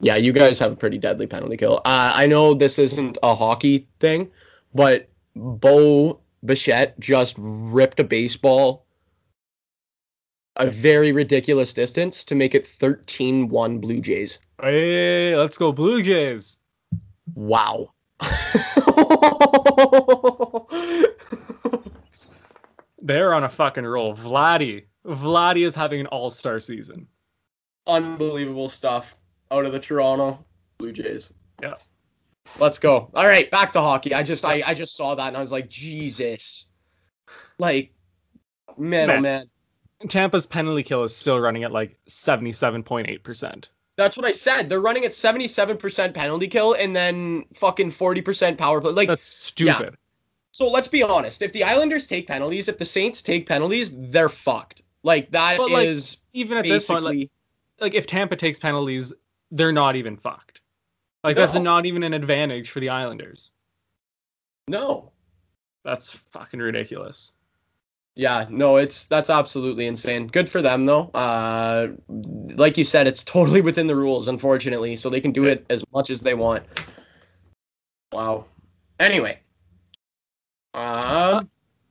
[0.00, 1.78] Yeah, you guys have a pretty deadly penalty kill.
[1.84, 4.30] Uh, I know this isn't a hockey thing,
[4.74, 8.84] but Bo Bichette just ripped a baseball
[10.56, 14.38] a very ridiculous distance to make it 13-1 Blue Jays.
[14.60, 16.58] Hey, let's go Blue Jays.
[17.34, 17.92] Wow.
[23.02, 24.14] They're on a fucking roll.
[24.16, 24.84] Vladdy.
[25.04, 27.08] Vladdy is having an all-star season.
[27.86, 29.14] Unbelievable stuff
[29.50, 30.44] out of the Toronto
[30.78, 31.32] Blue Jays.
[31.62, 31.74] Yeah.
[32.58, 33.10] Let's go.
[33.14, 34.14] All right, back to hockey.
[34.14, 36.66] I just I, I just saw that and I was like, Jesus.
[37.58, 37.92] Like,
[38.76, 39.22] man, oh Man.
[39.22, 39.50] man.
[40.08, 43.68] Tampa's penalty kill is still running at like 77.8%.
[43.96, 44.68] That's what I said.
[44.68, 48.92] They're running at 77% penalty kill and then fucking 40% power play.
[48.92, 49.96] Like, That's stupid.
[50.50, 51.42] so let's be honest.
[51.42, 54.82] If the Islanders take penalties, if the Saints take penalties, they're fucked.
[55.04, 55.96] Like that But, like,
[56.32, 57.30] Even at this point, like, basically
[57.80, 59.12] like if Tampa takes penalties,
[59.54, 60.60] they're not even fucked.
[61.22, 63.50] Like that's not even an advantage for the Islanders.
[64.68, 65.10] no.
[65.84, 67.32] That's fucking ridiculous.
[68.16, 70.28] Yeah, no, it's that's absolutely insane.
[70.28, 71.10] Good for them though.
[71.12, 75.66] Uh, like you said, it's totally within the rules, unfortunately, so they can do it
[75.68, 76.64] as much as they want.
[78.12, 78.46] Wow.
[78.98, 79.40] Anyway,
[80.72, 81.42] uh,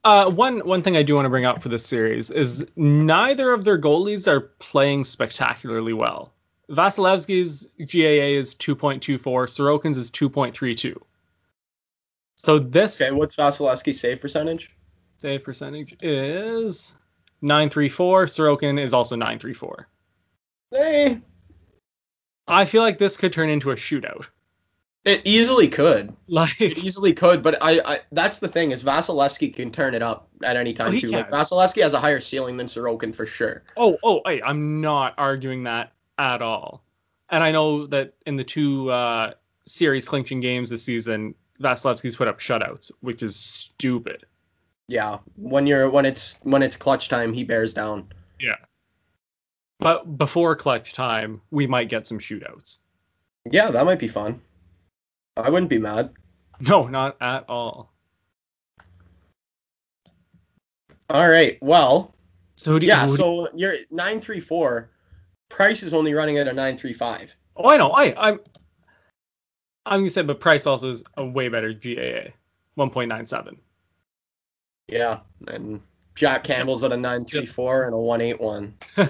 [0.04, 3.52] Uh, one one thing I do want to bring up for this series is neither
[3.52, 6.32] of their goalies are playing spectacularly well.
[6.70, 10.96] Vasilevskiy's GAA is 2.24, Sorokin's is 2.32.
[12.36, 14.70] So this okay, what's Vasilevskiy's save percentage?
[15.18, 16.92] save percentage is
[17.40, 18.26] 934.
[18.26, 19.88] Sorokin is also 934.
[20.70, 21.04] Hey.
[21.06, 21.16] Eh.
[22.46, 24.26] I feel like this could turn into a shootout.
[25.06, 26.14] it easily could.
[26.26, 30.02] Like It easily could, but I, I that's the thing is Vasilevskiy can turn it
[30.02, 31.08] up at any time Oh, too.
[31.08, 31.12] can.
[31.12, 33.62] Like Vasilevskiy has a higher ceiling than Sorokin for sure.
[33.78, 36.84] Oh, oh, hey, I'm not arguing that at all.
[37.30, 39.32] And I know that in the two uh,
[39.66, 44.26] series clinching games this season, Vasilevskiy's put up shutouts, which is stupid.
[44.88, 48.12] Yeah, when you're when it's when it's clutch time, he bears down.
[48.38, 48.56] Yeah.
[49.78, 52.78] But before clutch time, we might get some shootouts.
[53.50, 54.40] Yeah, that might be fun.
[55.36, 56.10] I wouldn't be mad.
[56.60, 57.92] No, not at all.
[61.10, 61.58] All right.
[61.60, 62.14] Well,
[62.56, 63.00] So do you, yeah.
[63.02, 64.90] who do you- So you're nine three four.
[65.54, 67.34] Price is only running at a nine three five.
[67.56, 67.90] oh, I know.
[67.92, 68.40] I, I'm.
[69.86, 72.32] I'm gonna say, but Price also is a way better GAA,
[72.78, 73.56] 1.97.
[74.88, 75.80] Yeah, and
[76.14, 78.74] Jack Campbell's at a nine three four and a one eight one.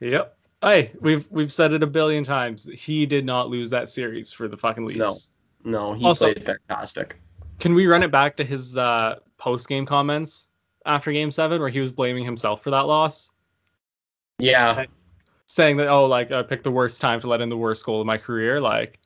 [0.00, 0.36] Yep.
[0.62, 2.64] Hey, we've we've said it a billion times.
[2.74, 5.30] He did not lose that series for the fucking Leafs.
[5.64, 5.70] No.
[5.90, 7.16] No, he Also- played fantastic.
[7.58, 10.48] Can we run it back to his uh, post game comments
[10.86, 13.30] after Game Seven, where he was blaming himself for that loss,
[14.40, 14.84] Yeah,
[15.46, 18.00] saying that oh, like I picked the worst time to let in the worst goal
[18.00, 18.60] of my career.
[18.60, 18.98] Like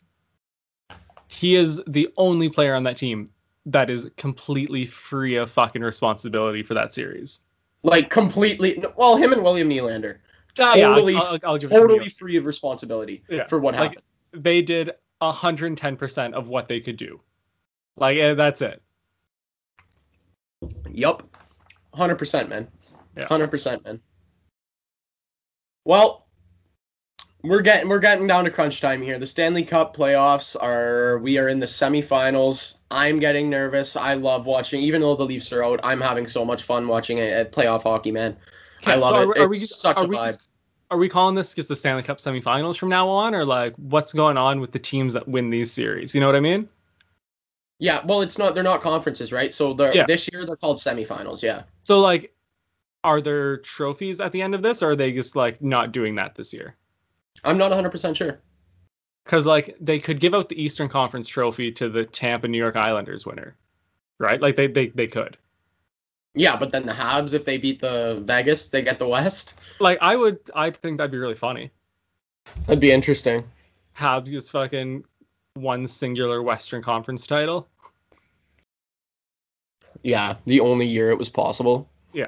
[1.28, 3.30] he is the only player on that team
[3.66, 7.40] that is completely free of fucking responsibility for that series.
[7.82, 8.82] Like completely.
[8.96, 10.18] Well, him and William Nylander.
[10.58, 14.44] Ah, yeah, Totally- I'll, I'll, I'll Totally free of responsibility Yeah, for what like, happened.
[14.44, 17.20] They did 110% of what they could do.
[17.96, 18.82] Like eh, that's it.
[20.90, 21.28] Yup.
[21.94, 22.68] 100%, man.
[23.16, 23.28] Yeah.
[23.28, 24.00] 100%, man.
[25.84, 26.26] Well,
[27.42, 29.18] we're getting we're getting down to crunch time here.
[29.18, 32.74] The Stanley Cup playoffs are we are in the semifinals.
[32.90, 33.96] I'm getting nervous.
[33.96, 37.18] I love watching even though the Leafs are out, I'm having so much fun watching
[37.18, 38.36] it at playoff hockey, man.
[38.86, 39.22] I love so it.
[39.22, 40.26] Are, we- are it's we, such are a we vibe.
[40.28, 40.48] just-
[40.90, 44.12] are we calling this just the Stanley Cup semifinals from now on, or like what's
[44.12, 46.14] going on with the teams that win these series?
[46.14, 46.68] You know what I mean?
[47.78, 49.52] Yeah, well, it's not they're not conferences, right?
[49.52, 50.04] So they're Yeah.
[50.06, 51.62] this year they're called semifinals, yeah.
[51.82, 52.33] So like,
[53.04, 56.16] are there trophies at the end of this, or are they just like not doing
[56.16, 56.74] that this year?
[57.44, 58.40] I'm not 100% sure.
[59.24, 62.76] Because like they could give out the Eastern Conference trophy to the Tampa New York
[62.76, 63.54] Islanders winner,
[64.18, 64.40] right?
[64.40, 65.36] Like they they they could.
[66.34, 69.54] Yeah, but then the Habs if they beat the Vegas, they get the West.
[69.78, 71.70] Like I would, I think that'd be really funny.
[72.66, 73.44] That'd be interesting.
[73.96, 75.04] Habs just fucking
[75.54, 77.68] one singular Western Conference title.
[80.02, 81.88] Yeah, the only year it was possible.
[82.12, 82.26] Yeah.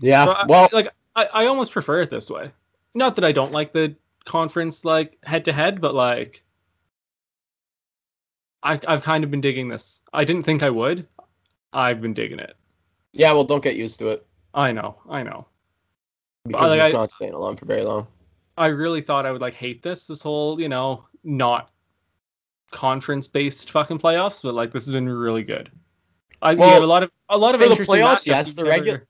[0.00, 0.24] Yeah.
[0.24, 2.50] So I- well, like I, I almost prefer it this way.
[2.94, 6.42] Not that I don't like the conference like head to head, but like
[8.62, 10.00] I I've kind of been digging this.
[10.12, 11.06] I didn't think I would.
[11.72, 12.54] I've been digging it.
[13.12, 13.32] yeah.
[13.32, 15.46] Well, don't get used to it I know, I know.
[16.46, 18.06] because like, it's I- not staying alone for very long.
[18.58, 21.70] I really thought I would like hate this this whole, you know, not
[22.70, 25.70] conference based fucking playoffs, but like this has been really good.
[26.42, 29.06] I Well, get a lot of a lot of for the playoffs, yes, the regular-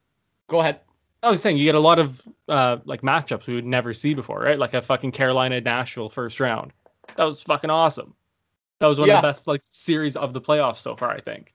[0.53, 0.81] Go ahead.
[1.23, 4.13] I was saying you get a lot of uh like matchups we would never see
[4.13, 4.59] before, right?
[4.59, 6.73] Like a fucking Carolina Nashville first round.
[7.17, 8.15] That was fucking awesome.
[8.81, 9.17] That was one Yeah.
[9.17, 11.55] of the best like series of the playoffs so far, I think.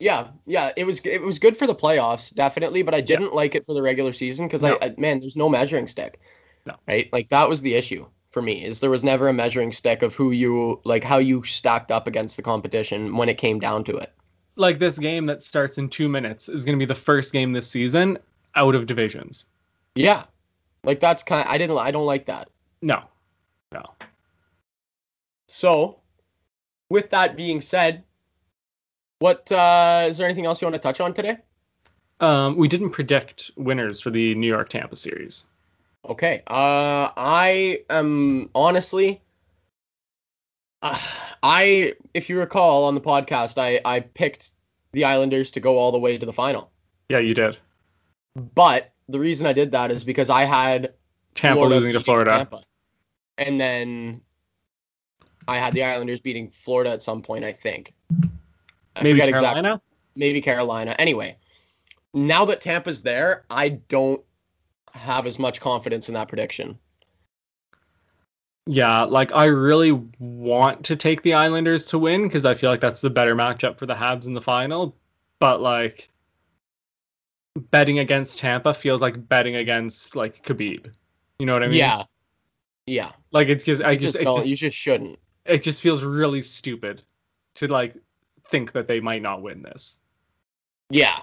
[0.00, 0.72] Yeah, yeah.
[0.76, 3.72] It was it was good for the playoffs, definitely, but I didn't like it for
[3.74, 4.76] the regular season because No.
[4.82, 6.18] I, I man, there's no measuring stick.
[6.66, 6.74] No.
[6.88, 7.08] Right.
[7.12, 10.14] Like that was the issue for me is there was never a measuring stick of
[10.16, 13.96] who you like how you stacked up against the competition when it came down to
[13.98, 14.12] it.
[14.56, 17.66] Like this game that starts in two minutes is gonna be the first game this
[17.66, 18.18] season
[18.54, 19.46] out of divisions.
[19.94, 20.24] Yeah.
[20.84, 21.48] Like that's kind.
[21.48, 21.78] I didn't.
[21.78, 22.48] I don't like that.
[22.80, 23.02] No.
[23.72, 23.82] No.
[25.48, 25.98] So,
[26.88, 28.04] with that being said,
[29.18, 31.38] what uh, is there anything else you want to touch on today?
[32.20, 35.44] Um, we didn't predict winners for the New York Tampa series.
[36.08, 36.42] Okay.
[36.46, 39.20] Uh, I am honestly,
[40.82, 40.98] uh,
[41.42, 44.50] I if you recall on the podcast, I I picked
[44.92, 46.70] the Islanders to go all the way to the final.
[47.08, 47.58] Yeah, you did.
[48.54, 50.94] But the reason I did that is because I had
[51.34, 52.30] Tampa Florida losing to Florida.
[52.30, 52.62] Tampa.
[53.38, 54.20] and then
[55.48, 57.44] I had the Islanders beating Florida at some point.
[57.44, 57.92] I think.
[58.94, 59.62] I Maybe forget exactly.
[59.62, 59.82] Carolina.
[60.14, 60.94] maybe Carolina.
[60.98, 61.36] Anyway,
[62.14, 64.20] now that Tampa's there, I don't
[64.92, 66.78] have as much confidence in that prediction.
[68.66, 72.80] Yeah, like I really want to take the Islanders to win because I feel like
[72.80, 74.96] that's the better matchup for the Habs in the final.
[75.40, 76.08] But like
[77.70, 80.92] betting against Tampa feels like betting against like Khabib.
[81.38, 81.78] You know what I mean?
[81.78, 82.04] yeah.
[82.86, 83.12] Yeah.
[83.32, 85.18] Like it's just I just, just just you just shouldn't.
[85.44, 87.02] it just feels really stupid
[87.54, 87.96] to like
[88.48, 89.98] think that they might not win this.
[90.90, 91.18] Yeah.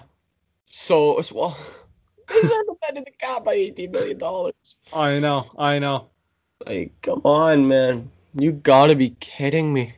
[0.67, 1.58] So as well
[2.32, 4.54] He's underbetting the cap by eighteen million dollars.
[4.93, 6.10] I know, I know.
[6.65, 8.12] Like, come on, man.
[8.36, 9.93] You gotta be kidding me.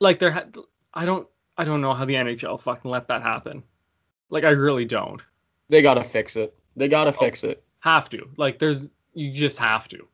[0.00, 0.44] Like there, ha-
[0.94, 3.62] I don't, I don't know how the NHL fucking let that happen.
[4.30, 5.20] Like I really don't.
[5.68, 6.54] They gotta fix it.
[6.76, 7.64] They gotta fix oh, it.
[7.80, 10.06] have to like there's you just have to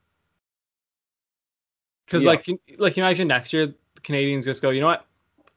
[2.06, 2.30] because Yeah.
[2.30, 5.06] like like you imagine next year the Canadiens just go you know what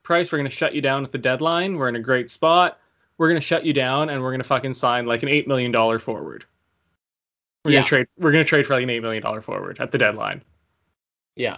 [0.03, 2.79] price we're to shut you down at the deadline we're in a great spot
[3.17, 5.97] we're to shut you down and we're to fucking sign like an eight million dollar
[5.99, 6.43] forward
[7.63, 7.78] we're Yeah.
[7.80, 9.91] going to trade we're going to trade for like an eight million dollar forward at
[9.91, 10.43] the deadline
[11.36, 11.57] Yeah.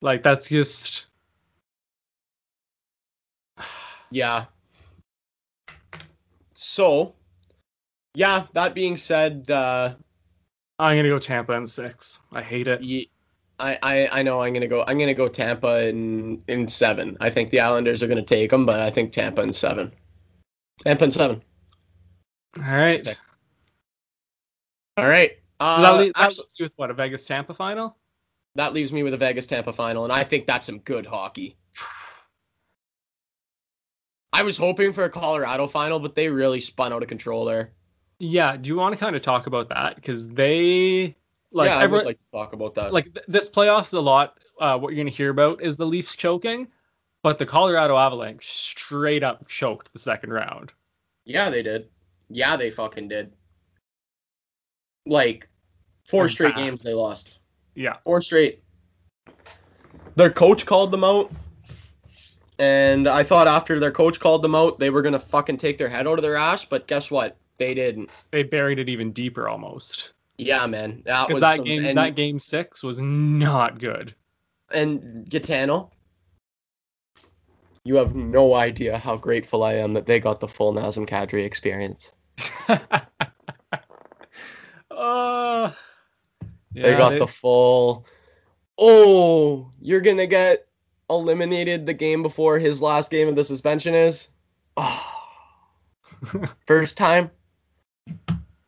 [0.00, 1.06] like that's just
[4.10, 4.46] Yeah.
[6.54, 7.14] So,
[8.14, 9.94] yeah, that being said, uh,
[10.80, 13.10] i'm going to go tampa in six i hate it Ye-
[13.60, 17.16] I, I I know I'm gonna go I'm gonna go Tampa in in seven.
[17.20, 19.90] I think the Islanders are gonna take them, but I think Tampa in seven.
[20.84, 21.42] Tampa in seven.
[22.56, 23.18] all right.
[24.98, 25.32] All right.
[25.60, 27.96] Uh, so that, le- that actually, leaves you with what a vegas tampa final
[28.58, 31.56] that leaves me with a Vegas Tampa final, and I think that's some good hockey.
[34.32, 37.70] I was hoping for a Colorado final, but they really spun out of control there.
[38.18, 41.16] yeah do you want to kind of talk about that because they
[41.52, 42.92] like yeah, I everyone, would like to talk about that.
[42.92, 45.86] like th- this playoffs a lot uh, what you're going to hear about is the
[45.86, 46.66] Leafs choking,
[47.22, 50.72] but the Colorado Avalanche straight up choked the second round.
[51.24, 51.88] Yeah, they did.
[52.28, 53.32] Yeah, they fucking did.
[55.06, 55.48] Like
[56.04, 56.64] four They're straight bad.
[56.64, 57.38] games they lost.
[57.74, 57.96] Yeah.
[58.04, 58.62] Four straight.
[60.16, 61.30] Their coach called them out.
[62.58, 65.88] And I thought after their coach called them out, they were gonna fucking take their
[65.88, 67.36] head out of their ass, but guess what?
[67.58, 68.10] They didn't.
[68.32, 70.12] They buried it even deeper almost.
[70.38, 71.02] Yeah, man.
[71.06, 74.14] That was that some- game, and, that game six was not good.
[74.72, 75.90] and Gitano.
[77.84, 81.44] You have no idea how grateful I am that they got the full Nazem Kadri
[81.44, 82.12] experience.
[84.98, 85.72] uh,
[86.74, 88.06] They got they- the full.
[88.76, 90.66] Oh, you're gonna get
[91.10, 94.28] eliminated the game before his last game of the suspension is.
[94.76, 95.04] Oh,
[96.66, 97.30] first time.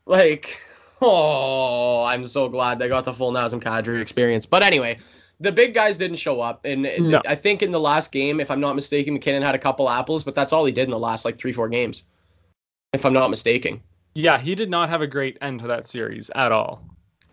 [0.06, 0.58] Like,
[1.00, 4.46] oh, I'm so glad they got the full Nazem Kadri experience.
[4.46, 4.98] But anyway,
[5.38, 7.22] the big guys didn't show up, and and No.
[7.26, 10.24] I think in the last game, if I'm not mistaken, MacKinnon had a couple apples,
[10.24, 12.02] but that's all he did in the last like three, four games,
[12.92, 13.80] if I'm not mistaken.
[14.14, 16.84] Yeah, he did not have a great end to that series at all.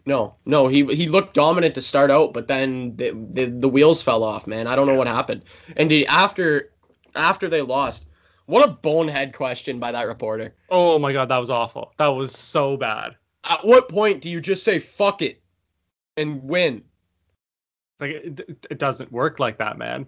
[0.05, 4.01] No, no, he he looked dominant to start out, but then the the, the wheels
[4.01, 4.65] fell off, man.
[4.67, 5.43] I don't know what happened.
[5.75, 6.71] And the, after
[7.13, 8.05] after they lost,
[8.45, 10.55] what a bonehead question by that reporter.
[10.69, 11.93] Oh my god, that was awful.
[11.97, 13.17] That was so bad.
[13.43, 15.41] At what point do you just say fuck it
[16.15, 16.83] and win?
[17.99, 20.05] Like it, it- it doesn't work like that, man.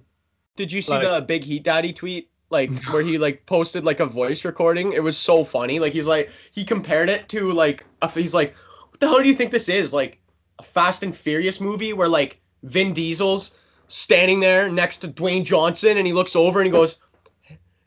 [0.55, 2.29] Did you see Like- the Big Heat Daddy tweet?
[2.49, 4.93] Like where he like posted like a voice recording.
[4.93, 5.79] It was so funny.
[5.79, 8.55] Like he's like he compared it to like a, he's like,
[8.89, 9.93] what the hell do you think this is?
[9.93, 10.19] Like
[10.57, 15.97] a Fast and Furious movie where like Vin Diesel's standing there next to Dwayne Johnson
[15.97, 16.97] and he looks over and he goes,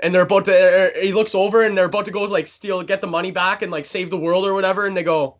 [0.00, 2.82] and they're about to er, he looks over and they're about to go like steal
[2.82, 5.38] get the money back and like save the world or whatever and they go,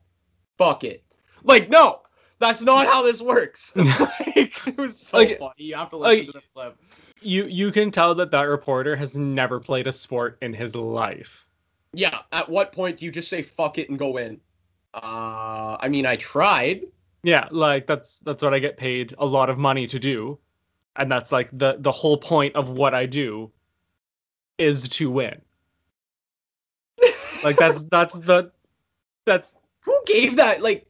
[0.59, 1.05] fuck it.
[1.45, 2.01] Like no.
[2.41, 3.73] That's not how this works.
[3.77, 5.55] like, it was so Like- funny.
[5.59, 6.77] You have to listen like- to the clip.
[7.23, 11.47] You you can tell that that reporter has never played a sport in his life.
[11.93, 14.41] Yeah, at what point do you just say fuck it and go in?
[14.95, 16.87] Uh, I mean, I tried.
[17.23, 20.39] Yeah, like that's that's what I get paid a lot of money to do,
[20.97, 23.51] and that's like the the whole point of what I do
[24.59, 25.41] is to win.
[27.43, 28.51] Like that's that's the
[29.25, 30.63] that's Who gave that?
[30.63, 30.87] Like,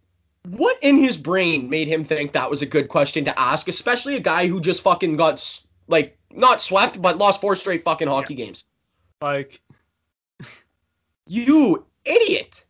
[0.49, 3.69] what in his brain made him think that was a good question to ask?
[3.69, 7.85] Especially a guy who just fucking got s- like not swept, but lost four straight
[7.85, 8.65] fucking hockey games.
[9.21, 9.61] like
[11.27, 12.65] You idiot!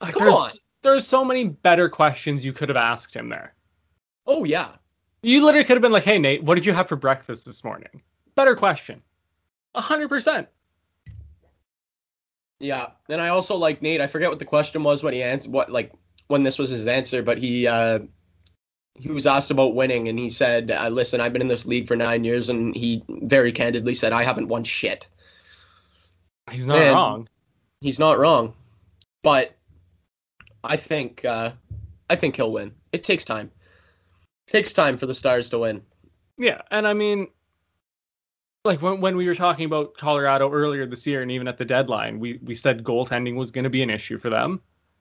[0.00, 0.50] like Come there's on.
[0.82, 3.54] there's so many better questions you could have asked him there.
[4.26, 4.72] Oh yeah.
[5.22, 7.62] You literally could have been like, "Hey Nate, what did you have for breakfast this
[7.62, 8.02] morning?"
[8.34, 9.02] Better question.
[9.74, 10.48] A hundred percent.
[12.58, 14.00] Yeah, and I also like Nate.
[14.00, 15.92] I forget what the question was when he answered what like
[16.28, 18.00] when this was his answer, but he uh
[18.94, 21.88] he was asked about winning, and he said, uh, "Listen, I've been in this league
[21.88, 25.06] for nine years," and he very candidly said, "I haven't won shit."
[26.50, 26.92] He's not Man.
[26.92, 27.28] wrong.
[27.80, 28.54] He's not wrong,
[29.22, 29.56] but
[30.62, 31.52] I think uh
[32.10, 32.74] I think he'll win.
[32.92, 33.50] It takes time.
[34.46, 35.82] takes time for the Stars to win.
[36.38, 37.28] Yeah, and I mean,
[38.64, 41.64] like when when we were talking about Colorado earlier this year, and even at the
[41.64, 44.60] deadline, we we said goaltending was going to be an issue for them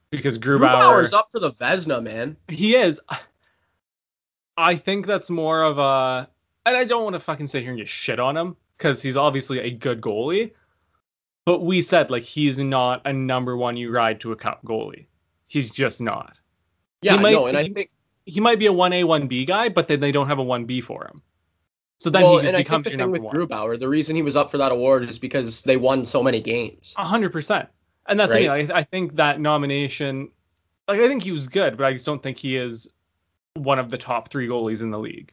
[0.09, 2.37] because Grubauer, Grubauer's up for the Vezina, man.
[2.47, 2.99] he is.
[4.61, 6.29] I think that's more of a,
[6.65, 9.17] and I don't want to fucking sit here and just shit on him because he's
[9.17, 10.51] obviously a good goalie,
[11.45, 15.05] but we said like he's not a number one you ride to a cup goalie.
[15.47, 16.33] He's just not.
[17.01, 17.91] Yeah, might- no, and I he- think
[18.25, 20.43] He might be a one A one B guy, but then they don't have a
[20.43, 21.21] one B for him.
[21.97, 23.35] So then well, he just and I think becomes the your thing number with one.
[23.47, 26.39] Grubauer, the reason he was up for that award is because they won so many
[26.41, 26.93] games.
[26.97, 27.67] A hundred percent.
[28.07, 28.49] And that's Right.
[28.71, 30.29] I, I think that nomination,
[30.87, 32.87] like I think he was good, but I just don't think he is
[33.55, 35.31] one of the top three goalies in the league.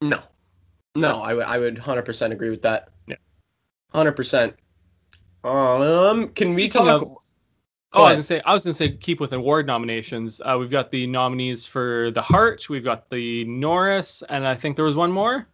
[0.00, 0.20] No,
[0.94, 2.88] no, I would I would hundred percent agree with that.
[3.06, 3.16] Yeah.
[3.90, 4.54] hundred percent.
[5.44, 7.02] Um, can we Speaking talk?
[7.02, 7.16] of-
[7.94, 10.40] Oh, I was gonna say, I was gonna say, keep with award nominations.
[10.40, 14.76] Uh, we've got the nominees for the Hart, we've got the Norris, and I think
[14.76, 15.46] there was one more.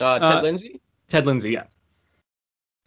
[0.00, 0.80] uh, Ted uh, Lindsay.
[1.08, 1.64] Ted Lindsay, yeah.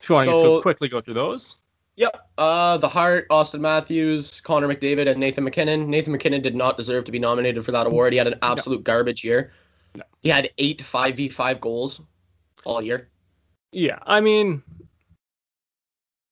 [0.02, 1.58] If you want to So- quickly go through those.
[1.98, 2.30] Yep.
[2.38, 5.90] Uh, the Hart, Auston Matthews, Connor McDavid, and Nathan MacKinnon.
[5.90, 8.14] Nathan MacKinnon did not deserve to be nominated for that award.
[8.14, 9.52] He had an absolute garbage year.
[9.96, 10.04] No.
[10.22, 12.02] He had eight five v five goals
[12.66, 13.10] all year.
[13.72, 14.64] Yeah, I mean,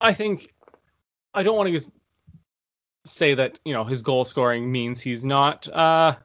[0.01, 0.53] I think
[1.33, 1.91] I don't want to
[3.05, 6.15] say that you know his goal scoring means he's not uh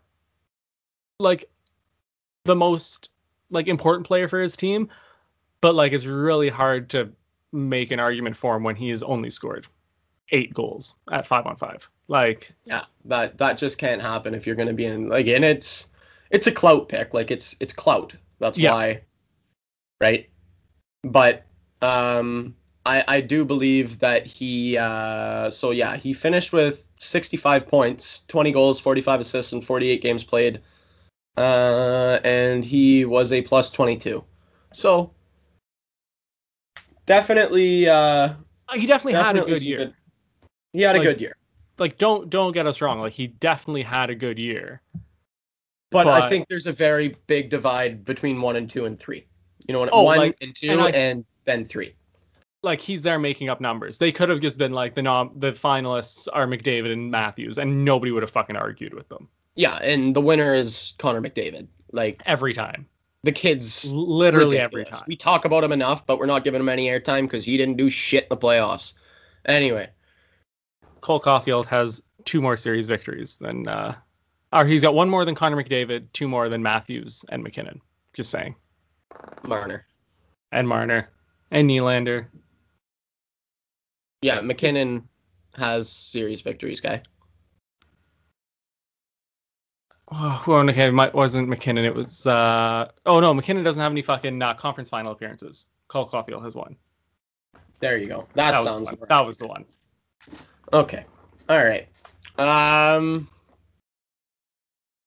[1.18, 1.48] like
[2.44, 3.10] the most
[3.50, 4.88] like important player for his team,
[5.60, 7.10] but like it's really hard to
[7.54, 9.66] make an argument for him when he has only scored
[10.30, 11.88] eight goals at five on five.
[12.08, 15.44] Like Yeah, that that just can't happen if you're going to be in like and
[15.44, 15.86] it's
[16.30, 17.14] it's a clout pick.
[17.14, 18.14] Like it's it's clout.
[18.40, 18.72] That's Yeah.
[18.72, 19.02] why,
[20.00, 20.28] right?
[21.04, 21.44] But
[21.80, 28.22] um, I I do believe that he uh so yeah he finished with 65 points,
[28.28, 30.60] 20 goals, 45 assists, and 48 games played.
[31.36, 34.22] Uh, and he was a plus 22.
[34.72, 35.10] So
[37.06, 38.34] definitely uh
[38.74, 39.78] He definitely, had a good year.
[39.78, 39.94] good-
[40.72, 41.36] he had a Like- good year.
[41.78, 43.00] Like don't don't get us wrong.
[43.00, 44.80] Like he definitely had a good year.
[45.90, 49.26] But, I think there's a very big divide between one and two and three.
[49.68, 51.94] You know, Oh, one like- and two and and, then three.
[52.64, 53.98] Like he's there making up numbers.
[53.98, 57.84] They could have just been like the nom the finalists are McDavid and Matthews, and
[57.84, 61.68] nobody would have fucking argued with them Yeah, and the winner is Connor McDavid.
[61.92, 62.86] Like every time.
[63.24, 65.02] The kid's Literally every time.
[65.06, 67.78] We talk about him enough, but we're not giving him any airtime because he didn't
[67.78, 68.92] do shit in the playoffs.
[69.46, 69.88] Anyway,
[71.00, 73.94] Cole Caufield has two more series victories than uh
[74.52, 77.80] or he's got one more than Connor McDavid, two more than Matthews and MacKinnon.
[78.12, 78.54] Just saying.
[79.42, 79.86] Marner.
[80.52, 81.08] And Marner.
[81.50, 82.26] And Nylander.
[84.22, 85.08] Yeah, MacKinnon
[85.56, 87.02] has series victories, guy.
[90.12, 93.92] Oh, who on okay, might wasn't MacKinnon, it was uh oh no, MacKinnon doesn't have
[93.92, 95.66] any fucking uh, conference final appearances.
[95.88, 96.76] Cole Caufield has one.
[97.80, 98.26] There you go.
[98.34, 98.98] That, That, was, sounds one.
[99.08, 99.64] that was the one.
[100.72, 101.04] Okay.
[101.48, 101.88] All right.
[102.38, 103.28] Um.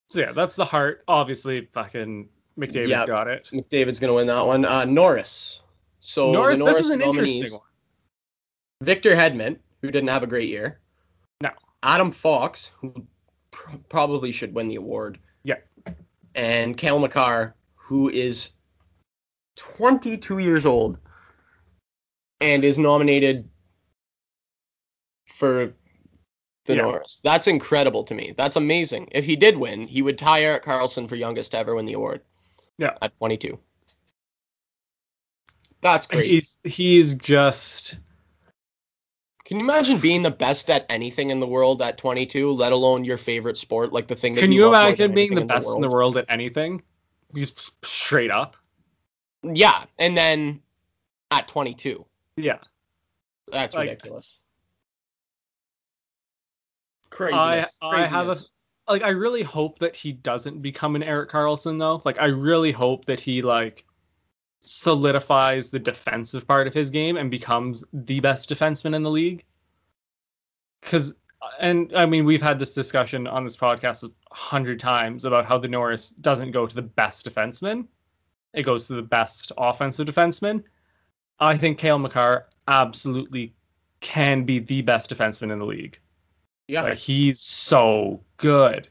[0.10, 1.04] So yeah, that's the heart.
[1.08, 3.06] Obviously, fucking McDavid's Yeah.
[3.06, 3.48] got it.
[3.52, 4.66] McDavid's gonna win that one.
[4.66, 5.62] Uh, Norris.
[6.00, 7.68] So Norris, the this Norris is an nominees, interesting one.
[8.82, 10.80] Victor Hedman, who didn't have a great year.
[11.42, 11.50] No.
[11.84, 12.94] Adam Fox, who
[13.58, 15.20] pr- probably should win the award.
[15.44, 15.56] Yeah.
[16.36, 18.52] And Cale Makar, who is
[19.56, 21.00] 22 years old
[22.40, 23.50] and is nominated
[25.26, 25.74] for
[26.66, 26.84] the Yeah.
[26.84, 27.20] Norris.
[27.24, 28.34] That's incredible to me.
[28.38, 29.10] That's amazing.
[29.12, 31.94] If he did win, he would tie Erik Karlsson for youngest to ever win the
[31.94, 32.22] award.
[32.78, 32.96] Yeah.
[33.02, 33.58] At 22.
[35.82, 36.28] That's crazy.
[36.28, 38.00] He's he's just
[39.48, 43.06] Can you imagine being the best at anything in the world at 22, let alone
[43.06, 45.48] your favorite sport, like the thing that you Can you you imagine being the anything
[45.48, 46.84] best in the world at anything?
[47.34, 48.58] Just straight up.
[49.44, 50.62] Yeah, and then
[51.32, 52.58] at 22, Yeah.
[53.50, 54.42] that's Like- ridiculous.
[57.10, 57.78] Craziness.
[57.82, 58.36] I have a-
[58.90, 62.02] Like I really hope that he doesn't become an Erik Karlsson though.
[62.04, 63.86] Like I really hope that he like
[64.68, 69.46] solidifies the defensive part of his game and becomes the best defenseman in the league.
[70.82, 71.16] Cuz
[71.60, 75.58] and I mean we've had this discussion on this podcast a hundred times about how
[75.58, 77.88] the Norris doesn't go to the best defenseman.
[78.54, 80.64] It goes to the best offensive defenseman.
[81.40, 83.54] I think Cale Makar absolutely
[84.02, 86.00] can be the best defenseman in the league.
[86.68, 88.90] yeah, Like he's so good.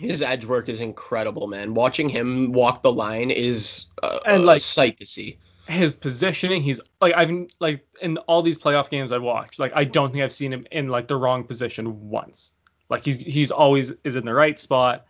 [0.00, 1.74] His edge work is incredible, man.
[1.74, 5.38] Watching him walk the line is a, And, a sight to see.
[5.68, 7.30] His positioning, he's like I've
[7.60, 10.66] like in all these playoff games I've watched, like I don't think I've seen him
[10.72, 12.54] in like the wrong position once.
[12.88, 15.06] Like he's he's always is in the right spot,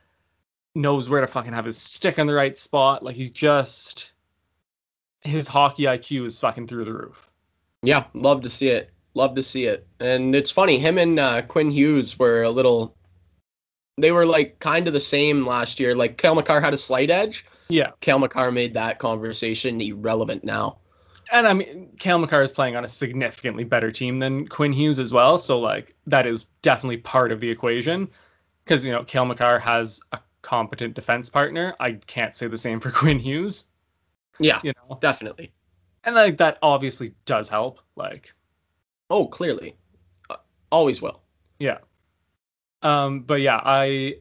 [0.75, 3.03] knows where to fucking have his stick in the right spot.
[3.03, 4.13] Like he's just
[5.23, 7.31] his hockey IQ is fucking through the roof.
[7.83, 8.91] Yeah, love to see it.
[9.15, 9.87] Love to see it.
[9.99, 12.97] And it's funny, him and uh, Quinn Hughes were a little.
[14.01, 15.95] They were like kind of the same last year.
[15.95, 17.45] Like Cale Makar had a slight edge.
[17.69, 17.91] Yeah.
[18.01, 20.79] Cale Makar made that conversation irrelevant now.
[21.33, 24.99] And I mean, Cale Makar is playing on a significantly better team than Quinn Hughes
[24.99, 25.39] as well.
[25.39, 28.09] So, like, that is definitely part of the equation.
[28.65, 31.77] Because, you know, Cale Makar has a competent defense partner.
[31.79, 33.67] I can't say the same for Quinn Hughes,
[34.41, 34.99] Yeah, you know.
[35.01, 35.53] definitely.
[36.03, 37.79] And, like, that obviously does help.
[37.95, 38.33] Like,
[39.09, 39.77] Oh, clearly.
[40.29, 40.37] Uh,
[40.73, 41.23] always will.
[41.61, 41.79] yeah.
[42.83, 44.17] Um, but yeah, I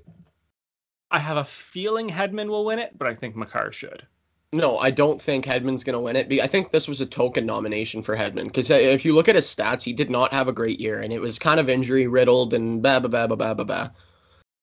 [1.11, 4.05] I have a feeling Hedman will win it, but I think Makar should.
[4.51, 6.41] No, I don't think Hedman's going to win it.
[6.41, 9.45] I think this was a token nomination for Hedman because if you look at his
[9.45, 12.53] stats, he did not have a great year, and it was kind of injury riddled
[12.53, 13.89] and blah blah blah blah blah blah blah.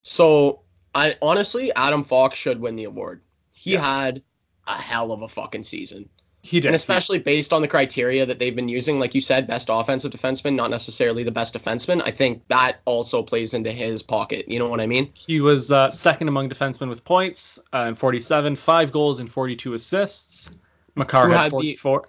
[0.03, 0.63] So
[0.95, 3.23] I honestly, Adam Fox should win the award.
[3.53, 3.81] He Yeah.
[4.05, 4.23] had
[4.67, 6.09] a hell of a fucking season,
[6.47, 6.69] He did.
[6.69, 10.13] and especially based on the criteria that they've been using, like you said, best offensive
[10.13, 12.01] defenseman, not necessarily the best defenseman.
[12.05, 14.49] I think that also plays into his pocket.
[14.49, 15.11] You know what I mean?
[15.15, 19.75] He was uh, second among defensemen with points uh, and 47, five goals and 42
[19.75, 20.51] assists.
[20.95, 22.09] Who had had the- 44.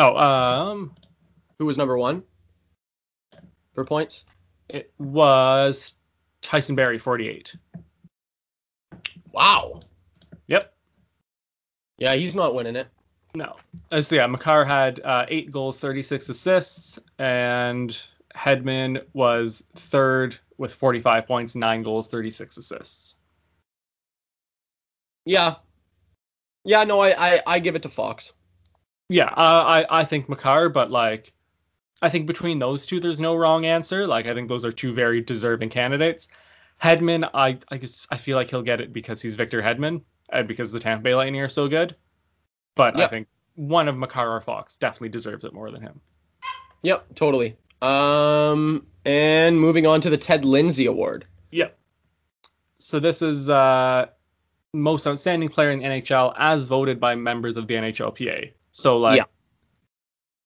[0.00, 0.94] Oh, um,
[1.58, 2.24] Who was number one
[3.74, 4.24] for points?
[4.68, 5.94] it was
[6.42, 7.54] Tyson Barrie, 48.
[9.32, 9.80] Wow.
[10.48, 10.74] Yep.
[11.98, 12.88] Yeah, he's not winning it.
[13.34, 13.56] No.
[13.90, 17.96] Uh, so yeah, Makar had uh, eight goals, 36 assists, and
[18.34, 23.16] Hedman was third with 45 points, nine goals, 36 assists.
[25.24, 25.56] Yeah.
[26.64, 28.32] Yeah, no, I, I, I give it to Fox.
[29.10, 31.32] Yeah, uh, I I think Makar, but like,
[32.02, 34.06] I think between those two, there's no wrong answer.
[34.06, 36.28] Like, I think those are two very deserving candidates.
[36.82, 40.46] Hedman, I I just I feel like he'll get it because he's Victor Hedman and
[40.46, 41.96] because the Tampa Bay Lightning are so good.
[42.78, 43.26] But I think
[43.56, 46.00] one of Makar or Fox definitely deserves it more than him.
[46.82, 47.56] Yep, totally.
[47.82, 51.26] Um, and moving on to the Ted Lindsay Award.
[51.50, 51.76] Yep.
[52.78, 54.06] So this is uh
[54.72, 58.52] most outstanding player in the NHL as voted by members of the NHLPA.
[58.70, 59.24] So like Yeah.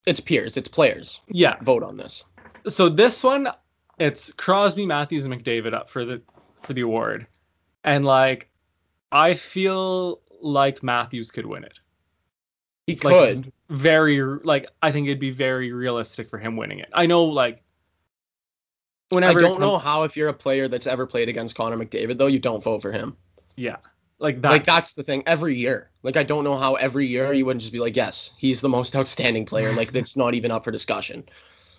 [0.07, 1.21] It's peers, it's players.
[1.29, 1.57] yeah.
[1.63, 2.25] Vote on this.
[2.69, 3.49] So this one
[3.99, 6.23] it's Crosby, Matthews, and McDavid up for the
[6.63, 7.27] for the award.
[7.85, 8.49] And like
[9.13, 11.79] I feel like Matthews could win it.
[12.87, 13.53] He Like could.
[13.71, 16.89] very like I think it'd be very realistic for him winning it.
[16.93, 17.63] I know like
[19.11, 22.19] whenever I don't know how if you're a player that's ever played against Connor McDavid
[22.19, 23.17] though, you don't vote for him.
[23.57, 23.77] yeah.
[24.19, 25.25] Like that like that's the thing.
[25.27, 28.31] Every year, like I don't know how every year you wouldn't just be like, yes,
[28.39, 29.73] he's the most outstanding player.
[29.73, 31.25] Like that's not even up for discussion.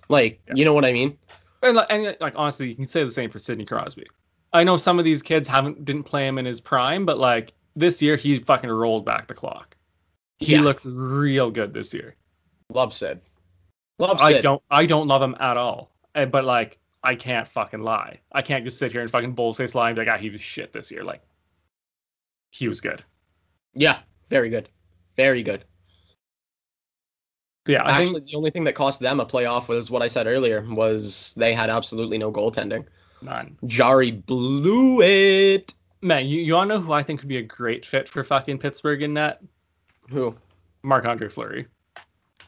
[0.09, 0.55] Like Yeah.
[0.57, 1.17] you know what I mean?
[1.61, 4.07] And, like- and like honestly, you can say the same for Sidney Crosby.
[4.51, 7.53] I know some of these kids haven't didn't play him in his prime, but like
[7.77, 9.72] this year he fucking rolled back the clock.
[10.43, 10.61] He Yeah.
[10.61, 12.15] looked real good this year.
[12.69, 13.21] Love Sid.
[13.99, 15.91] Love I don't I don't love him at all.
[16.15, 18.19] Eh, But like I can't fucking lie.
[18.31, 20.41] I can't just sit here and fucking boldface lie and be like, ah, he was
[20.41, 21.03] shit this year.
[21.03, 21.21] Like
[22.51, 23.03] he was good.
[23.73, 24.69] Yeah, very good.
[25.17, 25.63] Very good.
[27.65, 30.07] Yeah, I Actually, think the only thing that cost them a playoff was what I
[30.09, 32.85] said earlier was they had absolutely no goaltending.
[33.21, 33.57] none.
[33.67, 35.73] Jarry blew it.
[36.01, 38.57] Man, you, you wanna know who I think would be a great fit for fucking
[38.59, 39.41] Pittsburgh in net?
[40.13, 40.35] Who?
[40.83, 41.65] Marc-Andre Fleury.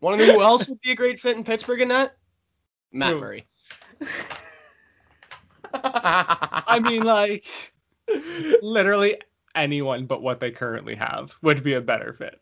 [0.00, 2.16] Want to know who else would be a great fit in Pittsburgh in that?
[2.92, 3.20] Matt Who?
[3.20, 3.46] Murray.
[5.74, 7.44] I mean, like,
[8.62, 9.16] literally
[9.54, 12.40] anyone but what they currently have would be a better fit.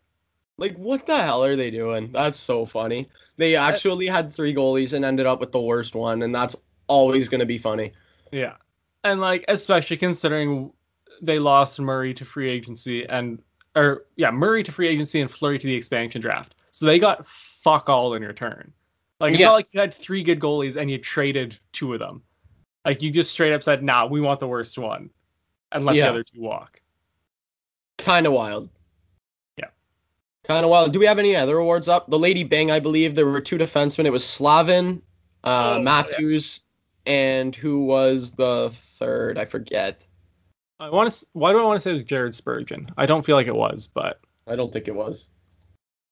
[0.59, 2.11] Like, what the hell are they doing?
[2.11, 3.09] That's so funny.
[3.37, 6.55] They Uh, actually had three goalies and ended up with the worst one, and that's
[6.87, 7.91] always going to be funny.
[8.31, 8.53] Yeah.
[9.03, 10.71] And, like, especially considering
[11.21, 13.41] they lost Murray to free agency and,
[13.75, 16.55] or, yeah, Murray to free agency and Fleury to the expansion draft.
[16.71, 17.25] So they got
[17.63, 18.71] fuck all in return.
[19.19, 19.47] Like, it's Yeah.
[19.47, 22.21] not like you had three good goalies and you traded two of them.
[22.85, 25.09] Like, you just straight up said, nah, we want the worst one
[25.71, 26.05] and let Yeah.
[26.05, 26.81] the other two walk.
[27.97, 28.69] Kind of wild.
[29.57, 29.69] Yeah.
[30.43, 30.93] Kind of wild.
[30.93, 32.09] Do we have any other awards up?
[32.09, 34.05] The Lady Byng, I believe there were two defensemen.
[34.05, 35.01] It was Slavin,
[35.43, 35.83] uh, Oh, yeah.
[35.83, 36.61] Matthews,
[37.05, 39.37] and who was the third?
[39.37, 40.01] I forget.
[40.79, 41.25] I want to.
[41.33, 42.89] Why do I want to say it was Jared Spurgeon?
[42.97, 45.27] I don't feel like it was, but I don't think it was.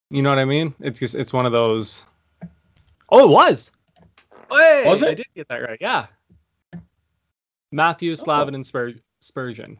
[0.09, 0.74] You know what I mean?
[0.80, 2.03] It's just it's one of those.
[3.09, 3.72] Oh, it was.
[4.51, 5.78] Hey, Was I did get that right.
[5.82, 6.07] Yeah.
[7.72, 8.16] Matthew Oh.
[8.16, 9.80] Slavin and Spur- Spurgeon.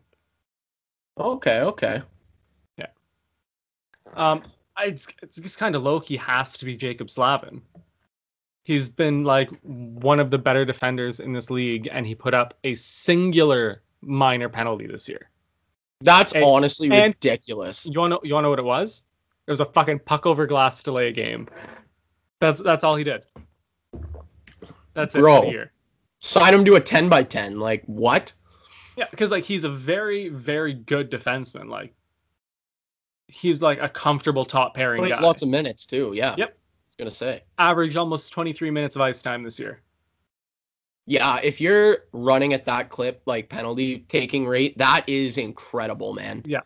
[1.20, 2.02] Okay, okay.
[2.78, 2.88] Yeah.
[4.16, 4.44] Um,
[4.76, 7.62] I, it's, it's just kind of low key has to be Jaccob Slavin.
[8.64, 12.56] He's been like one of the better defenders in this league, and he put up
[12.64, 15.30] a singular minor penalty this year.
[16.02, 17.86] That's And- honestly and- ridiculous.
[17.86, 19.04] You wanna you wanna know what it was?
[19.48, 21.48] It was a fucking puck over glass delay game.
[22.40, 23.24] That's that's all he did.
[24.94, 25.42] That's it for Bro.
[25.42, 25.72] the year.
[26.20, 27.60] Sign him to a 10 by 10.
[27.60, 28.34] Like, what?
[28.96, 31.70] Yeah, because like he's a very, very good defenseman.
[31.70, 31.94] Like
[33.28, 35.22] he's like a comfortable top pairing Plays guy.
[35.22, 36.14] lots of minutes, too.
[36.16, 36.36] Yeah.
[36.38, 36.50] Yep.
[36.50, 36.54] I
[36.88, 37.44] was going to say.
[37.58, 39.82] Averaged almost 23 minutes of ice time this year.
[41.08, 46.42] Yeah, if you're running at that clip, like penalty taking rate, that is incredible, man.
[46.46, 46.62] Yeah.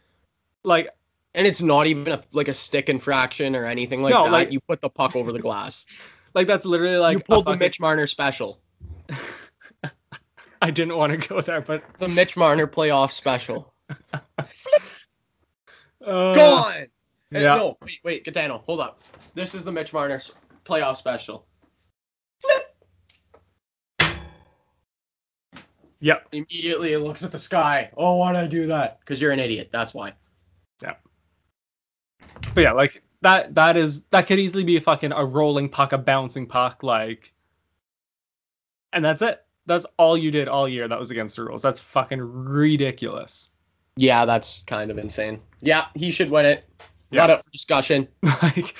[0.63, 0.89] Like
[1.35, 4.31] And it's not even a, like a stick infraction or anything like No, that.
[4.31, 5.85] like- you put the puck over the glass.
[6.33, 8.61] like that's literally like you pulled the Mitch Marner special.
[10.61, 13.73] I didn't want to go there, but The Mitch Marner playoff special.
[14.13, 14.19] uh,
[16.01, 16.73] Go on.
[16.73, 16.85] Uh,
[17.31, 17.55] yeah.
[17.55, 19.01] No, wait, wait, Gitano, hold up.
[19.35, 20.19] This is the Mitch Marner
[20.65, 21.45] playoff special.
[26.01, 26.27] Yep.
[26.31, 27.91] Immediately it looks at the sky.
[27.97, 28.99] Oh, why'd I do that?
[28.99, 29.69] Because you're an idiot.
[29.71, 30.13] That's why.
[30.81, 30.95] Yeah.
[32.53, 35.91] But yeah, like that that is that could easily be a fucking a rolling puck,
[35.91, 37.33] a bouncing puck, like
[38.93, 39.43] and that's it.
[39.65, 41.61] That's all you did all year that was against the rules.
[41.61, 43.49] That's fucking ridiculous.
[43.97, 45.41] Yeah, that's kind of insane.
[45.61, 46.65] Yeah, he should win it.
[47.11, 47.21] Yeah.
[47.21, 48.07] Not up for discussion.
[48.41, 48.73] like